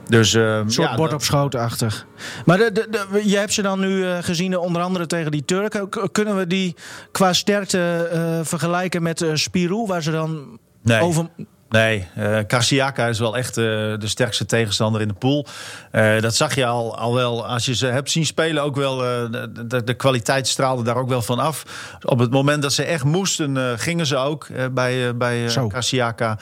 [0.07, 2.05] Dus, eh, Een soort ja, bord dat- op schoot-achtig.
[2.45, 5.45] Maar de, de, de- je hebt ze dan nu eh, gezien, onder andere tegen die
[5.45, 5.89] Turken.
[5.89, 6.75] K- Kunnen we die
[7.11, 11.01] qua sterkte eh, vergelijken met eh Spirou, waar ze dan Nee.
[11.01, 11.27] over...
[11.69, 15.45] Nee, eh Karsiaka is wel echt eh, de sterkste tegenstander in de pool.
[15.91, 18.63] Eh, dat zag je al, al wel als je ze hebt zien spelen.
[18.63, 19.31] Ook wel, eh,
[19.65, 21.63] de, de, kwaliteit straalde daar ook wel van af.
[22.05, 25.45] Op het moment dat ze echt moesten, eh, gingen ze ook eh, bij, eh bij
[25.47, 25.67] eh.
[25.67, 26.37] Karsiaka.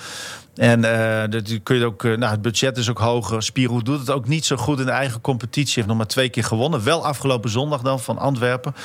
[0.55, 3.43] En eh, dat kun je ook, eh, nou, het budget is ook hoger.
[3.43, 5.73] Spirou doet het ook niet zo goed in de eigen competitie.
[5.75, 6.83] Heeft nog maar twee keer gewonnen.
[6.83, 8.75] Wel afgelopen zondag dan van Antwerpen.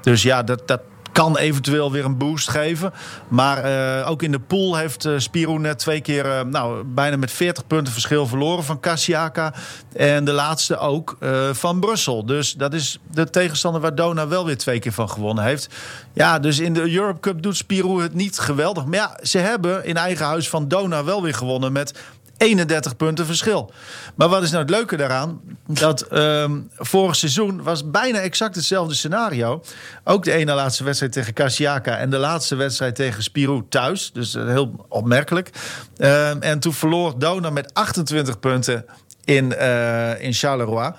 [0.00, 0.80] Dus ja, dat, dat
[1.12, 2.92] kan eventueel weer een boost geven.
[3.28, 6.26] Maar eh, ook in de pool heeft uh, Spirou net twee keer...
[6.26, 9.54] eh, nou, bijna met 40 punten verschil verloren van Cassiaka.
[9.92, 12.26] En de laatste ook eh, van Brussel.
[12.26, 15.68] Dus dat is de tegenstander waar Dona wel weer twee keer van gewonnen heeft.
[16.12, 18.84] Ja, dus in de Europe Cup doet Spirou het niet geweldig.
[18.84, 21.94] Maar ja, ze hebben in eigen huis van Dona wel weer gewonnen met
[22.42, 23.72] 31 punten verschil.
[24.14, 25.40] Maar wat is nou het leuke daaraan?
[25.66, 29.62] Dat ehm, vorig seizoen was bijna exact hetzelfde scenario.
[30.04, 34.12] Ook de ene laatste wedstrijd tegen Cassiaka en de laatste wedstrijd tegen Spirou thuis.
[34.12, 35.50] Dus eh, heel opmerkelijk.
[35.96, 38.84] Ehm, en toen verloor Dona met 28 punten
[39.24, 40.92] in, eh, in Charleroi.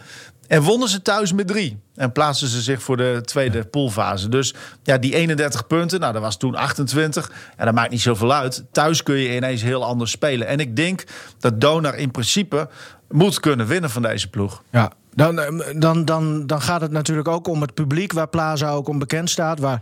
[0.53, 1.79] En wonnen ze thuis met drie.
[1.95, 4.29] En plaatsten ze zich voor de tweede poolfase.
[4.29, 7.31] Dus ja, die 31 punten, nou, dat was toen 28.
[7.57, 8.63] En dat maakt niet zoveel uit.
[8.71, 10.47] Thuis kun je ineens heel anders spelen.
[10.47, 11.03] En ik denk
[11.39, 12.69] dat Donar in principe
[13.09, 14.63] moet kunnen winnen van deze ploeg.
[14.69, 18.69] Ja, dan, eh, dan, dan, dan gaat het natuurlijk ook om het publiek waar Plaza
[18.69, 19.59] ook om bekend staat.
[19.59, 19.81] Waar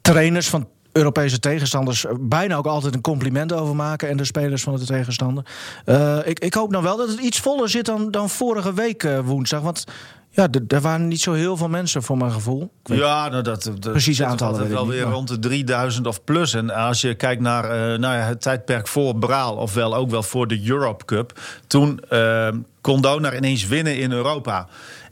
[0.00, 4.08] trainers van Europese tegenstanders bijna ook altijd een compliment over maken.
[4.08, 5.44] En de spelers van de tegenstander.
[5.86, 9.02] Uh, ik, ik hoop nou wel dat het iets voller zit dan, dan vorige week
[9.02, 9.60] uh, woensdag.
[9.60, 9.84] Want
[10.32, 12.70] ja, er waren niet zo heel veel mensen voor mijn gevoel.
[12.82, 16.54] Ja, nou dat, dat precies aantal altijd wel weer rond de 3000 of plus.
[16.54, 20.22] En als je kijkt naar uh, nou ja, het tijdperk voor Braal, ofwel ook wel
[20.22, 22.48] voor de Europe Cup, toen uh,
[22.80, 24.68] kon Donar ineens winnen in Europa.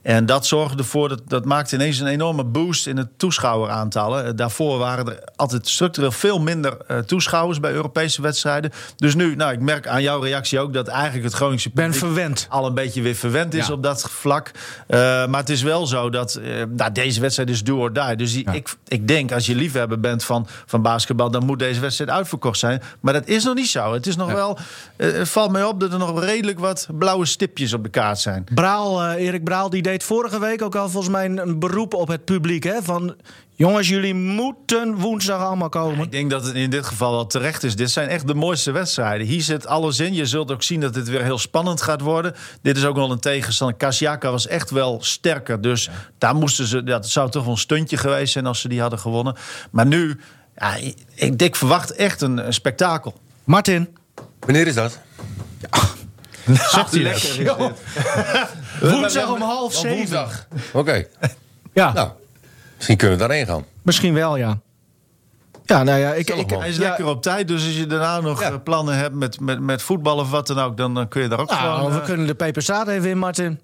[0.09, 4.36] En dat zorgde ervoor, dat, dat maakte ineens een enorme boost in het toeschouweraantallen.
[4.36, 8.70] Daarvoor waren er altijd structureel veel minder uh, toeschouwers bij Europese wedstrijden.
[8.96, 12.46] Dus nu, nou, ik merk aan jouw reactie ook dat eigenlijk het Groningse ben verwend.
[12.50, 13.72] al een beetje weer verwend is ja.
[13.72, 14.50] op dat vlak.
[14.88, 18.16] Uh, maar het is wel zo dat uh, nou, deze wedstrijd is do or die.
[18.16, 18.52] Dus die, ja.
[18.52, 22.59] ik, ik denk, als je liefhebber bent van, van basketbal, dan moet deze wedstrijd uitverkocht
[22.59, 22.82] zijn.
[23.00, 23.92] Maar dat is nog niet zo.
[23.92, 24.34] Het is nog ja.
[24.34, 24.59] wel,
[24.96, 28.46] het valt mij op dat er nog redelijk wat blauwe stipjes op de kaart zijn.
[28.54, 32.24] Braal, Erik Braal, die deed vorige week ook al volgens mij een beroep op het
[32.24, 32.64] publiek.
[32.64, 32.82] Hè?
[32.82, 33.16] Van
[33.55, 35.96] jongens, jullie moeten woensdag allemaal komen.
[35.96, 37.76] Ja, ik denk dat het in dit geval wel terecht is.
[37.76, 39.26] Dit zijn echt de mooiste wedstrijden.
[39.26, 40.14] Hier zit alles in.
[40.14, 42.34] Je zult ook zien dat dit weer heel spannend gaat worden.
[42.62, 43.76] Dit is ook wel een tegenstander.
[43.76, 45.61] Kasiaka was echt wel sterker.
[45.61, 45.92] Dus ja.
[46.18, 46.82] daar moesten ze.
[46.82, 49.36] Dat zou toch wel een stuntje geweest zijn als ze die hadden gewonnen.
[49.70, 50.20] Maar nu,
[50.57, 50.74] ja,
[51.14, 53.14] ik, ik verwacht echt een, een spektakel.
[53.44, 53.88] Martin.
[54.40, 54.99] Wanneer is dat?
[55.61, 55.96] Ja.
[56.74, 57.72] Zegt hij lekker.
[58.90, 59.96] Woensdag om half zeven.
[59.96, 60.46] Woensdag.
[60.72, 60.78] Oké.
[60.78, 61.09] Okay.
[61.72, 61.92] Ja.
[61.92, 62.09] Nou,
[62.76, 63.64] misschien kunnen we daarheen gaan.
[63.82, 64.59] Misschien wel, ja.
[65.64, 67.49] Ja, nou ja, ik, ik, hij is lekker op tijd.
[67.49, 68.59] Dus als je daarna nog ja.
[68.59, 71.40] plannen hebt met, met, met voetbal of wat dan ook, dan, dan kun je daar
[71.40, 71.92] ook nou, gewoon...
[71.92, 72.05] We uh...
[72.05, 73.61] kunnen de peperzaad even in, Martin.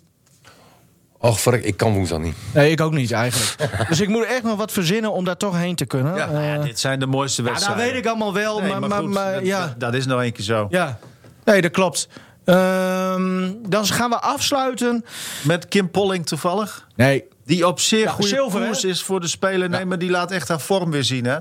[1.19, 2.37] Och, verrek, ik kan woensdag niet.
[2.55, 3.71] Nee, ik ook niet eigenlijk.
[3.89, 6.15] dus ik moet echt nog wat verzinnen om daar toch heen te kunnen.
[6.15, 7.79] Ja, uh, ja dit zijn de mooiste wedstrijden.
[7.79, 8.61] Ja, dat weet ik allemaal wel.
[8.61, 9.67] Nee, maar, maar, maar, goed, maar dat, ja.
[9.67, 10.67] Dat, dat, is nou een keer zo.
[10.71, 10.99] Ja,
[11.45, 12.09] nee, dat klopt.
[12.45, 15.05] Um, dan gaan we afsluiten.
[15.43, 16.87] Met Kim Polling toevallig?
[16.97, 17.25] Nee.
[17.47, 18.89] Die op zeer Ja, goede zilver, koers hè?
[18.89, 19.69] is voor de speler.
[19.69, 21.39] Nee, maar die laat echt haar vorm weer zien, hè?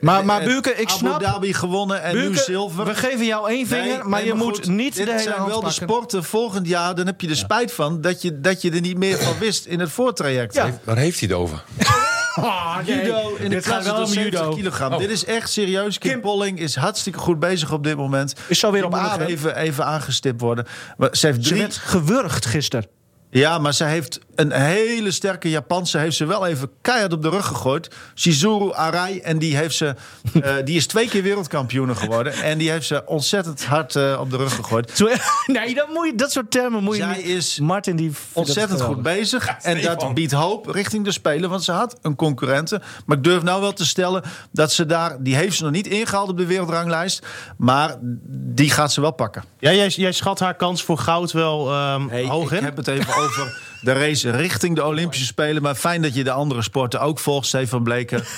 [0.00, 1.20] Maar, maar ik Abu snap...
[1.20, 2.84] Dhabi gewonnen en nu zilver.
[2.84, 5.34] we geven jou één vinger, Nee, maar je moet goed, niet dit de hele zijn
[5.36, 6.24] hand wel de sporten.
[6.24, 9.18] Volgend jaar dan heb je er spijt van dat je, dat je er niet meer
[9.18, 10.54] van wist in het voortraject.
[10.54, 10.78] Ja.
[10.84, 11.62] Waar heeft hij het over?
[12.36, 12.96] Nee.
[13.04, 14.54] Judo in de Dit klasse tot om 70 judo.
[14.54, 14.92] kilogram.
[14.92, 14.98] Oh.
[14.98, 15.98] Dit is echt serieus.
[15.98, 18.34] Kim, Kim- Polling is hartstikke goed bezig op dit moment.
[18.48, 19.26] Is zo weer Die op adem.
[19.26, 20.66] even, even aangestipt worden.
[20.96, 22.86] Maar Ze heeft Ze werd gewurgd gisteren.
[23.30, 25.98] Ja, maar ze heeft een hele sterke Japanse.
[25.98, 27.94] Heeft ze wel even keihard op de rug gegooid.
[28.14, 29.18] Shizuru Arai.
[29.20, 29.86] En die, heeft ze,
[30.42, 32.32] eh, die is twee keer wereldkampioene geworden.
[32.32, 34.90] En die heeft ze ontzettend hard eh, op de rug gegooid.
[34.94, 35.08] Zo-
[35.46, 37.26] Nee, dat, moet je, dat soort termen moet je Zij niet...
[37.26, 39.48] is Martin, die ontzettend goed bezig.
[39.62, 41.50] en dat biedt hoop richting de Spelen.
[41.50, 42.80] Want ze had een concurrente.
[43.06, 44.22] Maar ik durf nou wel te stellen
[44.52, 45.16] dat ze daar...
[45.22, 47.26] Die heeft ze nog niet ingehaald op de wereldranglijst.
[47.56, 47.96] Maar
[48.28, 49.44] die gaat ze wel pakken.
[49.58, 52.64] Ja, jij, jij schat haar kans voor goud wel ehm, Hey, hoog ik in?
[52.64, 55.62] heb het even over de race richting de Olympische Spelen.
[55.62, 58.28] Maar fijn dat je de andere sporten ook volgt, Stefan Bleker.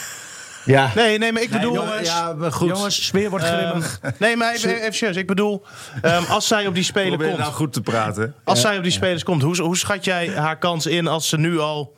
[0.64, 0.92] Ja.
[0.94, 1.74] Nee, nee, maar ik bedoel...
[1.74, 2.68] jongens, ja, maar goed.
[2.68, 4.00] Jongens, sfeer wordt ehm, grimmig.
[4.18, 5.16] nee, maar even, even serieus.
[5.16, 5.62] Ik bedoel,
[6.02, 7.38] ehm, als zij op die Spelen Probeer komt...
[7.38, 8.34] nou goed te praten.
[8.44, 11.38] Als zij op die spelers komt, hoe, hoe schat jij haar kans in als ze
[11.38, 11.94] nu al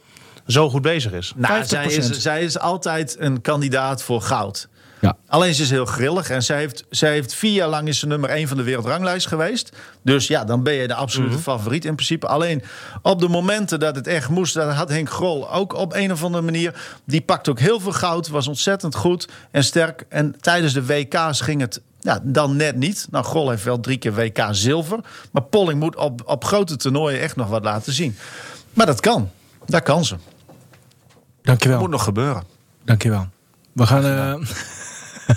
[0.46, 1.32] zo goed bezig is?
[1.36, 1.66] Nou, 50%.
[1.66, 4.68] zij is, zij is altijd een kandidaat voor goud.
[5.01, 5.16] Ja.
[5.26, 8.07] Alleen ze is heel grillig en zij heeft, zij heeft vier jaar lang is ze
[8.07, 9.76] nummer één van de wereldranglijst geweest.
[10.03, 12.26] Dus ja, dan ben je de absolute favoriet in principe.
[12.26, 12.62] Alleen
[13.03, 16.24] op de momenten dat het echt moest, dat had Henk Grol ook op een of
[16.24, 16.80] andere manier.
[17.05, 20.05] Die pakte ook heel veel goud, was ontzettend goed en sterk.
[20.09, 23.07] En tijdens de WK's ging het ja, dan net niet.
[23.11, 24.98] Nou, Grol heeft wel drie keer WK zilver.
[25.32, 28.16] Maar Polling moet op, op grote toernooien echt nog wat laten zien.
[28.72, 29.30] Maar dat kan.
[29.66, 30.16] Dat kan ze.
[31.42, 31.80] Dankjewel.
[31.80, 32.44] Moet nog gebeuren.
[32.84, 33.28] Dankjewel.
[33.72, 34.05] We gaan...
[34.05, 34.48] eh,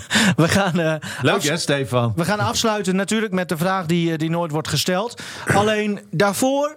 [0.36, 0.80] we gaan...
[0.80, 2.12] eh, Leuk hè, Stefan?
[2.16, 5.22] We gaan afsluiten natuurlijk met de vraag die, eh, die nooit wordt gesteld.
[5.54, 6.76] Alleen daarvoor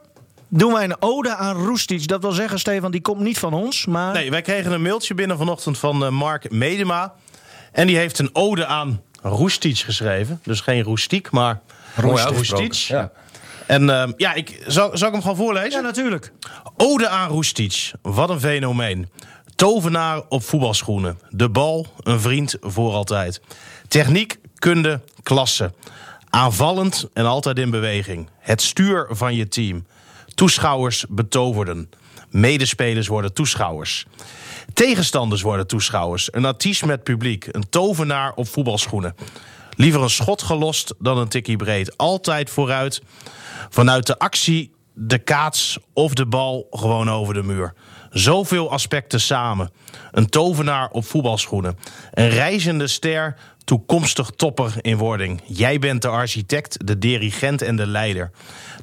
[0.50, 2.08] doen wij een ode aan Roestic.
[2.08, 3.86] Dat wil zeggen, Stefan, die komt niet van ons.
[3.86, 7.14] Maar Nee, wij kregen een mailtje binnen vanochtend van eh, Mark Medema.
[7.72, 10.40] En die heeft een ode aan Roestic geschreven.
[10.44, 11.60] Dus geen roestiek, maar
[12.02, 12.66] Mooi uitgesproken.
[12.66, 12.88] Roestic.
[12.88, 13.12] Ja.
[13.68, 15.72] En eh, ja, ik, zal, zal ik hem gewoon voorlezen?
[15.72, 16.32] ja, natuurlijk.
[16.78, 17.92] Ode aan Roestic.
[18.02, 19.10] Wat een fenomeen.
[19.58, 21.20] Tovenaar op voetbalschoenen.
[21.30, 23.42] De bal, een vriend voor altijd.
[23.88, 25.74] Techniek, kunde, klasse.
[26.30, 28.30] Aanvallend en altijd in beweging.
[28.40, 29.86] Het stuur van je team.
[30.36, 31.90] Toeschouwers betoverden.
[32.30, 34.06] Medespelers worden toeschouwers.
[34.74, 36.34] Tegenstanders worden toeschouwers.
[36.34, 37.48] Een artiest met publiek.
[37.52, 39.16] Een tovenaar op voetbalschoenen.
[39.76, 41.98] Liever een schot gelost dan een tikkie breed.
[41.98, 43.02] Altijd vooruit.
[43.70, 47.74] Vanuit de actie, de kaats of de bal gewoon over de muur.
[48.10, 49.72] Zoveel aspecten samen.
[50.12, 51.78] Een tovenaar op voetbalschoenen.
[52.14, 55.42] Een reizende ster, toekomstig topper in wording.
[55.46, 58.32] Jij bent de architect, de dirigent en de leider.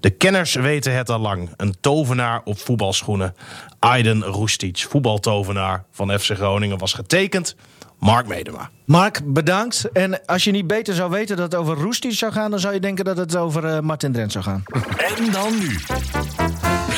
[0.00, 1.50] De kenners weten het al lang.
[1.56, 3.34] Een tovenaar op voetbalschoenen.
[3.78, 7.56] Aiden Roestic, voetbaltovenaar van FC Groningen, was getekend.
[7.98, 8.70] Mark Medema.
[8.84, 9.88] Mark, bedankt.
[9.92, 12.50] En als je niet beter zou weten dat het over Roestic zou gaan...
[12.50, 14.62] dan zou je denken dat het over eh, Martin Drent zou gaan.
[14.96, 15.78] En dan nu.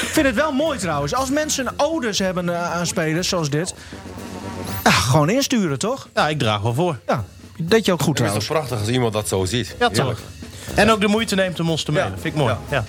[0.02, 1.14] Ik vind het wel mooi trouwens.
[1.14, 3.74] Als mensen odes hebben eh, aan spelers zoals dit...
[4.82, 6.08] ah, gewoon insturen, toch?
[6.14, 6.98] Ja, ik draag wel voor.
[7.06, 7.24] Ja,
[7.58, 8.68] deed je ook goed Het is toch trouwens.
[8.68, 9.76] prachtig als iemand dat zo ziet.
[9.78, 10.18] Ja, Heerlijk.
[10.18, 10.26] toch.
[10.74, 12.12] En ook de moeite neemt om ons te mailen.
[12.14, 12.20] Ja.
[12.20, 12.54] Vind ik mooi.
[12.70, 12.84] Ja.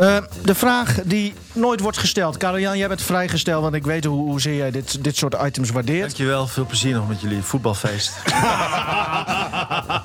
[0.00, 2.36] Eh, de vraag die nooit wordt gesteld.
[2.36, 6.00] Karel-Jan, jij bent vrijgesteld, want ik weet hoe, hoezeer jij dit, dit soort items waardeert.
[6.00, 8.12] Dankjewel, veel plezier nog met jullie voetbalfeest.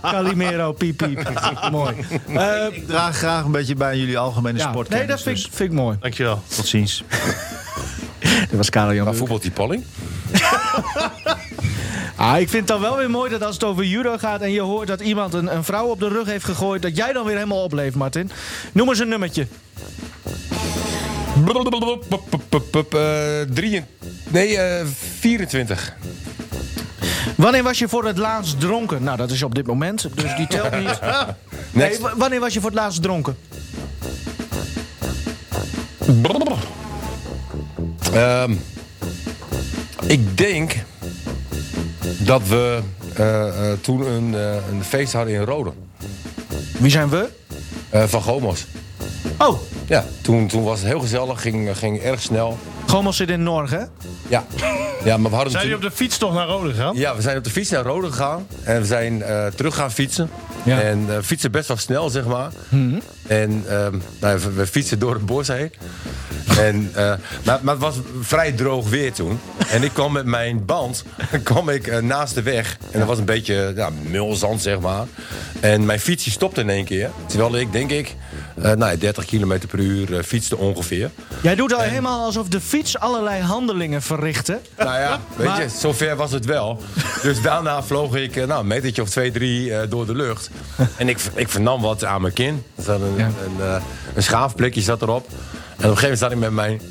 [0.01, 1.37] Calimero, piep, piep.
[1.71, 1.95] mooi.
[2.27, 4.89] Eh, ik draag graag een beetje bij jullie algemene ja, sport.
[4.89, 5.97] nee, dat vind, ik- vind ik mooi.
[5.99, 6.41] Dankjewel.
[6.55, 7.03] Tot ziens.
[8.49, 9.05] Dat was Karel-Jan.
[9.05, 9.83] Maar voetbalt die Polling?
[12.15, 14.41] Ah, ik vind het dan wel weer mooi dat als het over judo gaat...
[14.41, 16.81] en je hoort dat iemand een, een vrouw op de rug heeft gegooid...
[16.81, 18.31] dat jij dan weer helemaal opleeft, Martin.
[18.71, 19.47] Noem eens een nummertje.
[23.53, 23.83] Drie,
[24.27, 24.85] nee, eh
[25.19, 25.93] 24.
[27.35, 29.03] Wanneer was je voor het laatst dronken?
[29.03, 30.99] Nou, dat is op dit moment, dus die telt niet.
[31.71, 33.37] Nee, wanneer was je voor het laatst dronken?
[40.07, 40.75] Ik denk
[42.17, 42.79] dat we
[43.13, 45.71] eh, eh, toen een, eh, een feest hadden in Rode.
[46.77, 47.29] Wie zijn we?
[47.89, 48.65] Eh, van Gomos.
[49.37, 52.57] Oh, Ja, toen, toen was het heel gezellig, ging, ging erg snel.
[52.87, 53.81] Gomos zit in Norg, hè?
[54.27, 54.45] Ja,
[55.03, 55.71] ja maar we hadden Zijn toen...
[55.71, 56.95] jullie op de fiets toch naar Rode gegaan?
[56.95, 58.47] Ja, we zijn op de fiets naar Rode gegaan.
[58.63, 60.29] En we zijn eh, terug gaan fietsen.
[60.63, 60.81] Ja.
[60.81, 62.51] En eh, fietsen best wel snel, zeg maar.
[63.27, 65.71] En ehm, nou, we, fietsen door het bos heen.
[66.59, 67.13] En, eh,
[67.43, 69.39] maar, maar het was vrij droog weer toen.
[69.69, 71.03] En ik kwam met mijn band
[71.43, 72.77] kwam ik, eh, naast de weg.
[72.91, 75.05] En dat was een beetje ja, mulzand, zeg maar.
[75.59, 77.09] En mijn fietsje stopte in één keer.
[77.25, 78.15] Terwijl ik, denk ik,
[78.55, 81.09] eh, nou, ja, 30 km per uur fietste ongeveer.
[81.41, 84.59] Jij doet al helemaal alsof de fiets allerlei handelingen verrichtte.
[84.77, 86.81] Nou ja, weet Maar- je, zover was het wel.
[87.21, 90.49] Dus daarna vloog ik nou, een metertje of twee, drie door de lucht.
[90.97, 92.63] En ik, ik vernam wat aan mijn kin.
[92.85, 93.25] Een, Ja.
[93.45, 93.75] een, eh,
[94.13, 95.27] een schaafplekje zat erop.
[95.27, 96.81] En op een gegeven moment zat ik met mijn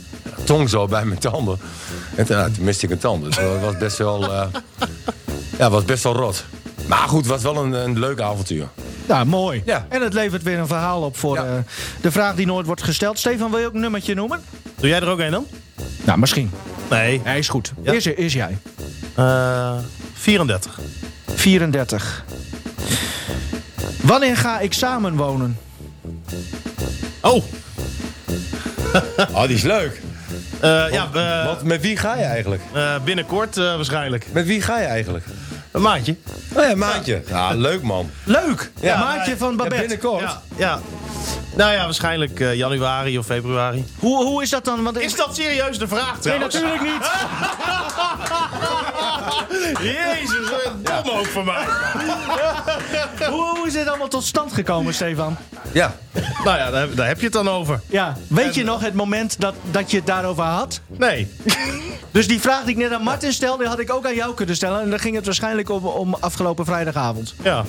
[0.45, 1.59] tong zo bij mijn tanden.
[2.15, 3.25] En toen, nou, toen miste ik een tand.
[3.25, 4.47] Dus dat was best wel, eh,
[5.59, 6.45] ja, was best wel rot.
[6.87, 8.69] Maar goed, het was wel een, een leuk avontuur.
[9.09, 9.63] Nou, mooi.
[9.65, 9.87] Ja.
[9.89, 11.45] En het levert weer een verhaal op voor Ja.
[11.45, 11.51] eh,
[12.01, 13.19] de vraag die nooit wordt gesteld.
[13.19, 14.41] Stefan, wil je ook een nummertje noemen?
[14.81, 15.47] Doe jij er ook een dan?
[16.05, 16.51] Nou, misschien.
[16.91, 17.21] Nee.
[17.25, 17.73] Hij is goed.
[17.85, 18.59] Eerst, eerst jij.
[19.15, 19.75] Eh
[20.15, 20.79] 34.
[21.35, 22.25] 34.
[24.03, 25.59] Wanneer ga ik samen wonen?
[27.21, 27.45] Oh,
[29.35, 30.01] Oh, die is leuk.
[30.61, 32.63] eh, ja, eh, Want met wie ga je eigenlijk?
[32.73, 34.27] eh, binnenkort eh, waarschijnlijk.
[34.33, 35.25] Met wie ga je eigenlijk?
[35.73, 36.17] Een maandje.
[36.53, 37.23] Oh ja, maatje.
[37.29, 38.11] Ja, leuk man.
[38.25, 38.71] Leuk!
[38.81, 38.99] Ja.
[38.99, 39.81] Maatje van Babette.
[39.81, 40.21] binnenkort.
[40.21, 40.81] Ja, ja.
[41.57, 43.85] Nou ja, waarschijnlijk eh, januari of februari.
[43.99, 44.83] hoe, hoe is dat dan?
[44.83, 46.55] Want Is dat serieus de vraag Nee, trouwens?
[46.55, 46.93] natuurlijk niet.
[49.83, 51.65] Jezus, wat dom ook voor mij.
[53.31, 55.37] hoe, hoe is dit allemaal tot stand gekomen, Stefan?
[55.73, 55.95] Ja.
[56.45, 57.81] Nou ja, daar, daar heb je het dan over.
[57.87, 60.81] Ja, weet je nog het moment dat, dat je het daarover had?
[60.87, 61.29] Nee.
[62.11, 64.57] Dus die vraag die ik net aan Martin stelde, had ik ook aan jou kunnen
[64.57, 64.81] stellen.
[64.81, 67.35] En dan ging het waarschijnlijk om, om afgelopen vrijdagavond.
[67.43, 67.65] Ja.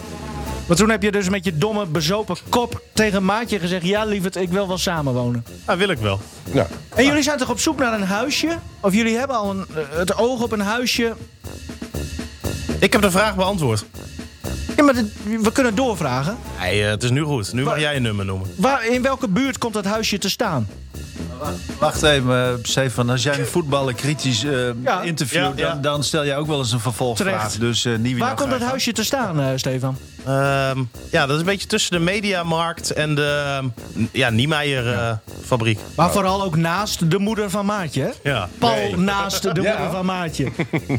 [0.68, 3.86] Maar toen heb je dus met je domme, bezopen kop tegen Maatje gezegd...
[3.86, 5.46] ja, lieverd, ik wil wel samenwonen.
[5.66, 6.20] Dat wil ik wel.
[6.52, 6.68] ja.
[6.96, 8.58] En jullie zijn toch op zoek naar een huisje?
[8.80, 11.14] Of jullie hebben al een, eh, het oog op een huisje?
[12.80, 13.86] Ik heb de vraag beantwoord.
[14.76, 16.38] Ja, maar dit- we kunnen doorvragen.
[16.60, 17.54] Nee, eh, het is nu goed.
[17.54, 18.48] Nu mag jij een nummer noemen.
[18.58, 20.68] Waar, in welke buurt komt dat huisje te staan?
[21.80, 23.10] Wacht even, uh, Stefan.
[23.10, 24.52] Als jij een voetballer kritisch eh,
[24.84, 25.02] Ja.
[25.02, 25.70] interviewt, Ja, ja.
[25.74, 27.34] Dan, dan stel jij ook wel eens een vervolgvraag.
[27.38, 27.60] Terecht.
[27.60, 29.98] Dus eh niet wie Waar komt dat huisje te staan, eh, Stefan?
[30.26, 35.12] Ehm, ja, dat is een beetje tussen de Mediamarkt en de ehm, ja, Niemeyer eh,
[35.46, 35.80] fabriek.
[35.96, 38.30] Maar vooral ook naast de moeder van Maatje, hè?
[38.30, 38.50] Ja.
[38.60, 38.98] Paul Nee.
[38.98, 39.70] naast de Ja.
[39.72, 40.52] moeder van Maatje.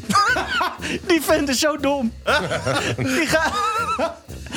[1.08, 2.12] Die vent is zo dom.
[2.96, 3.52] Die gaat...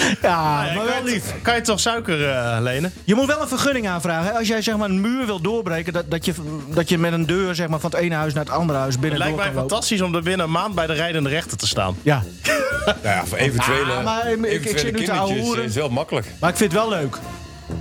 [0.22, 1.24] ja, maar wel lief.
[1.42, 2.94] Kan je toch suiker eh, lenen?
[3.04, 4.32] Je moet wel een vergunning aanvragen.
[4.32, 4.38] Hè?
[4.38, 6.34] Als jij zeg maar, een muur wil doorbreken, dat, dat, je,
[6.68, 8.92] dat je met een deur zeg maar, van het ene huis naar het andere huis
[8.92, 11.58] Het binnen lijkt door mij fantastisch om er binnen een maand bij de rijdende rechter
[11.58, 11.96] te staan.
[12.02, 12.24] Ja,
[12.86, 15.64] Nou ja, voor eventuele, Ah, maar ik- ik zit nu te ouwehoeren.
[15.64, 16.28] is wel makkelijk.
[16.40, 17.18] maar ik vind het wel leuk.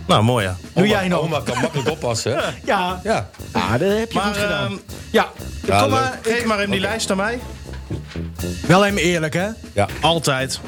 [0.06, 0.56] Nou, mooi ja.
[0.74, 1.20] Doe Oma- jij nog?
[1.20, 2.32] Oma kan makkelijk oppassen.
[2.36, 2.38] hè?
[2.64, 3.28] Ja, Ja.
[3.52, 4.64] ah, dat heb je Maar, goed gedaan.
[4.70, 4.76] ehm,
[5.10, 5.28] ja,
[5.66, 6.00] Ja, kom leuk.
[6.00, 6.18] maar.
[6.22, 7.38] Geef maar even die lijst aan mij.
[8.66, 9.46] Wel even eerlijk, hè?
[9.72, 9.86] ja.
[10.00, 10.60] Altijd.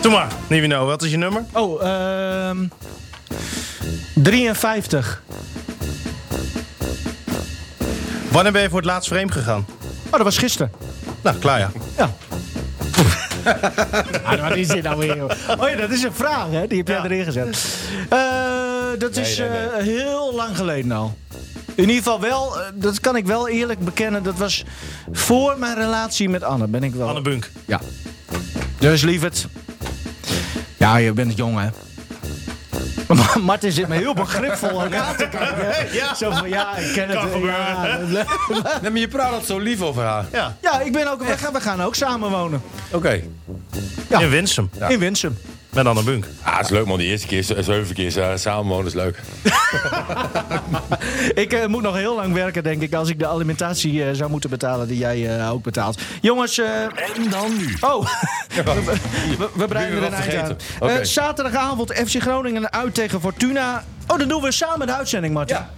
[0.00, 1.44] Doe maar, Nivino, wat is je nummer?
[1.52, 2.58] Oh, ehm
[4.14, 5.22] 53.
[8.30, 9.66] Wanneer ben je voor het laatst vreemd gegaan?
[10.06, 10.72] Oh, dat was gisteren.
[11.22, 11.70] Nou, klaar ja.
[11.96, 12.10] Ja.
[14.24, 15.16] ah, wat is dit nou weer?
[15.16, 15.30] joh?
[15.58, 16.66] Oh ja, dat is een vraag, hè?
[16.66, 17.04] Die heb jij Ja.
[17.04, 17.64] erin gezet.
[18.08, 18.18] Eh,
[18.98, 19.58] dat is nee, nee.
[19.58, 21.16] eh, heel lang geleden al.
[21.74, 24.22] In ieder geval wel, eh, dat kan ik wel eerlijk bekennen.
[24.22, 24.64] Dat was
[25.12, 26.66] voor mijn relatie met Anne.
[26.66, 27.08] Ben ik wel.
[27.08, 27.50] Anne Bunk.
[27.66, 27.80] Ja.
[28.78, 29.46] Dus lieverd.
[30.80, 31.68] Ja, je bent jong, hè?
[33.14, 35.92] Maar Martin zit me heel begripvol aan te kijken.
[35.92, 36.14] Ja.
[36.14, 37.42] Zo van, ja, ik ken Kan het.
[37.42, 37.98] Ja,
[38.82, 40.24] Nee, maar je praat altijd zo lief over haar.
[40.32, 42.62] Ja, ja, ik ben ook, we, gaan, we gaan ook samen wonen.
[42.90, 43.20] Oké.
[44.08, 44.20] Ja.
[44.20, 44.70] in Winsum.
[44.88, 45.38] In Winsum.
[45.72, 46.26] Met Anne Bunk.
[46.42, 49.20] Ah, het is leuk man, die eerste keer, zeven keer eh, samenwonen is leuk.
[51.34, 54.30] Ik eh, moet nog heel lang werken, denk ik, als ik de alimentatie eh, zou
[54.30, 56.00] moeten betalen die jij eh, ook betaalt.
[56.20, 57.76] Jongens, eh, En dan nu.
[57.80, 58.00] oh,
[58.54, 58.62] we,
[59.38, 60.88] we, we breiden er wat een eind aan.
[60.88, 63.84] Eh, zaterdagavond FC Groningen uit tegen Fortuna.
[64.06, 65.56] Oh, dan doen we samen de uitzending, Martin.
[65.56, 65.70] Ja.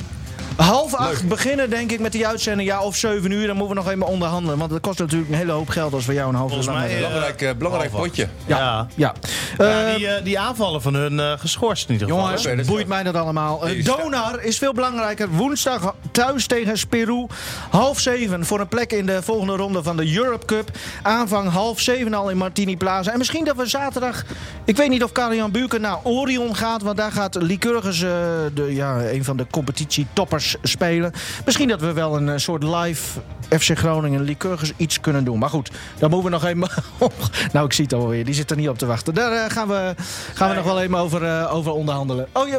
[0.57, 2.69] Half acht beginnen, denk ik, met die uitzending.
[2.69, 3.47] Ja, of zeven uur.
[3.47, 4.59] Dan moeten we nog even onderhandelen.
[4.59, 6.75] Want dat kost natuurlijk een hele hoop geld als we jou een half uur Volgens
[6.77, 7.09] lang mij, hebben.
[7.09, 8.29] eh, Belangrijk, eh, belangrijk potje.
[8.47, 8.87] Ja, ja.
[8.95, 9.15] ja.
[9.59, 12.23] Ja, Eh, die, die aanvallen van hun eh, geschorst in ieder geval.
[12.25, 13.63] Jongens, boeit wel- mij dat allemaal.
[13.85, 15.29] Donar is veel belangrijker.
[15.29, 17.27] Woensdag thuis tegen Peru.
[17.71, 20.71] Half zeven voor een plek in de volgende ronde van de Europe Cup.
[21.03, 23.13] Aanvang half zeven al in Martini Plaza.
[23.13, 24.25] En misschien dat we zaterdag...
[24.65, 26.83] Ik weet niet of Karel-Jan Buurken naar Orion gaat.
[26.83, 28.09] Want daar gaat Lycurgus, eh,
[28.55, 31.13] de, ja, een van de competitietoppers, spelen.
[31.45, 35.39] Misschien dat we wel een eh, soort live FC Groningen Lycurgus iets kunnen doen.
[35.39, 36.69] Maar goed, daar moeten we nog even...
[37.53, 38.25] nou, ik zie het alweer.
[38.25, 39.15] Die zit er niet op te wachten.
[39.15, 39.95] Daar eh, gaan we,
[40.35, 42.29] gaan we nog wel even over, eh, over onderhandelen.
[42.33, 42.59] Oh, ja,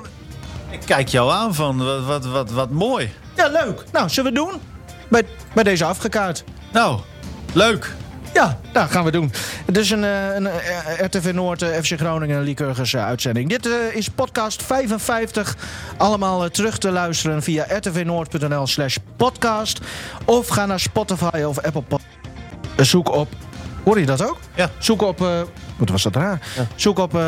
[0.69, 3.11] Ik kijk jou aan van wat, wat, wat, wat mooi.
[3.35, 3.83] ja, leuk.
[3.91, 4.61] Nou, zullen we het doen?
[5.09, 5.23] Bij,
[5.53, 6.43] bij deze afgekaart.
[6.71, 6.99] Nou,
[7.53, 7.93] leuk.
[8.33, 9.31] Ja, dat gaan we doen.
[9.65, 13.49] Het is een, eh, een eh, RTV Noord, eh, FC Groningen Lycurgus eh, uitzending.
[13.49, 15.55] Dit eh, is podcast 55.
[15.97, 19.79] Allemaal terug te luisteren via rtvnoord.nl slash podcast.
[20.25, 22.01] Of ga naar Spotify of Apple Pod.
[22.75, 23.27] Eh, Zoek op...
[23.83, 24.37] Hoor je dat ook?
[24.55, 24.69] Ja.
[24.79, 25.21] Zoek op...
[25.21, 25.41] eh,
[25.77, 26.39] wat was dat raar?
[26.75, 27.21] Zoek op eh,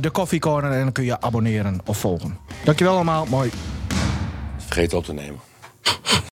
[0.00, 2.38] de Coffee Corner en dan kun je abonneren of volgen.
[2.64, 3.26] Dankjewel allemaal.
[3.26, 3.50] Mooi.
[4.66, 5.40] Vergeet op te nemen.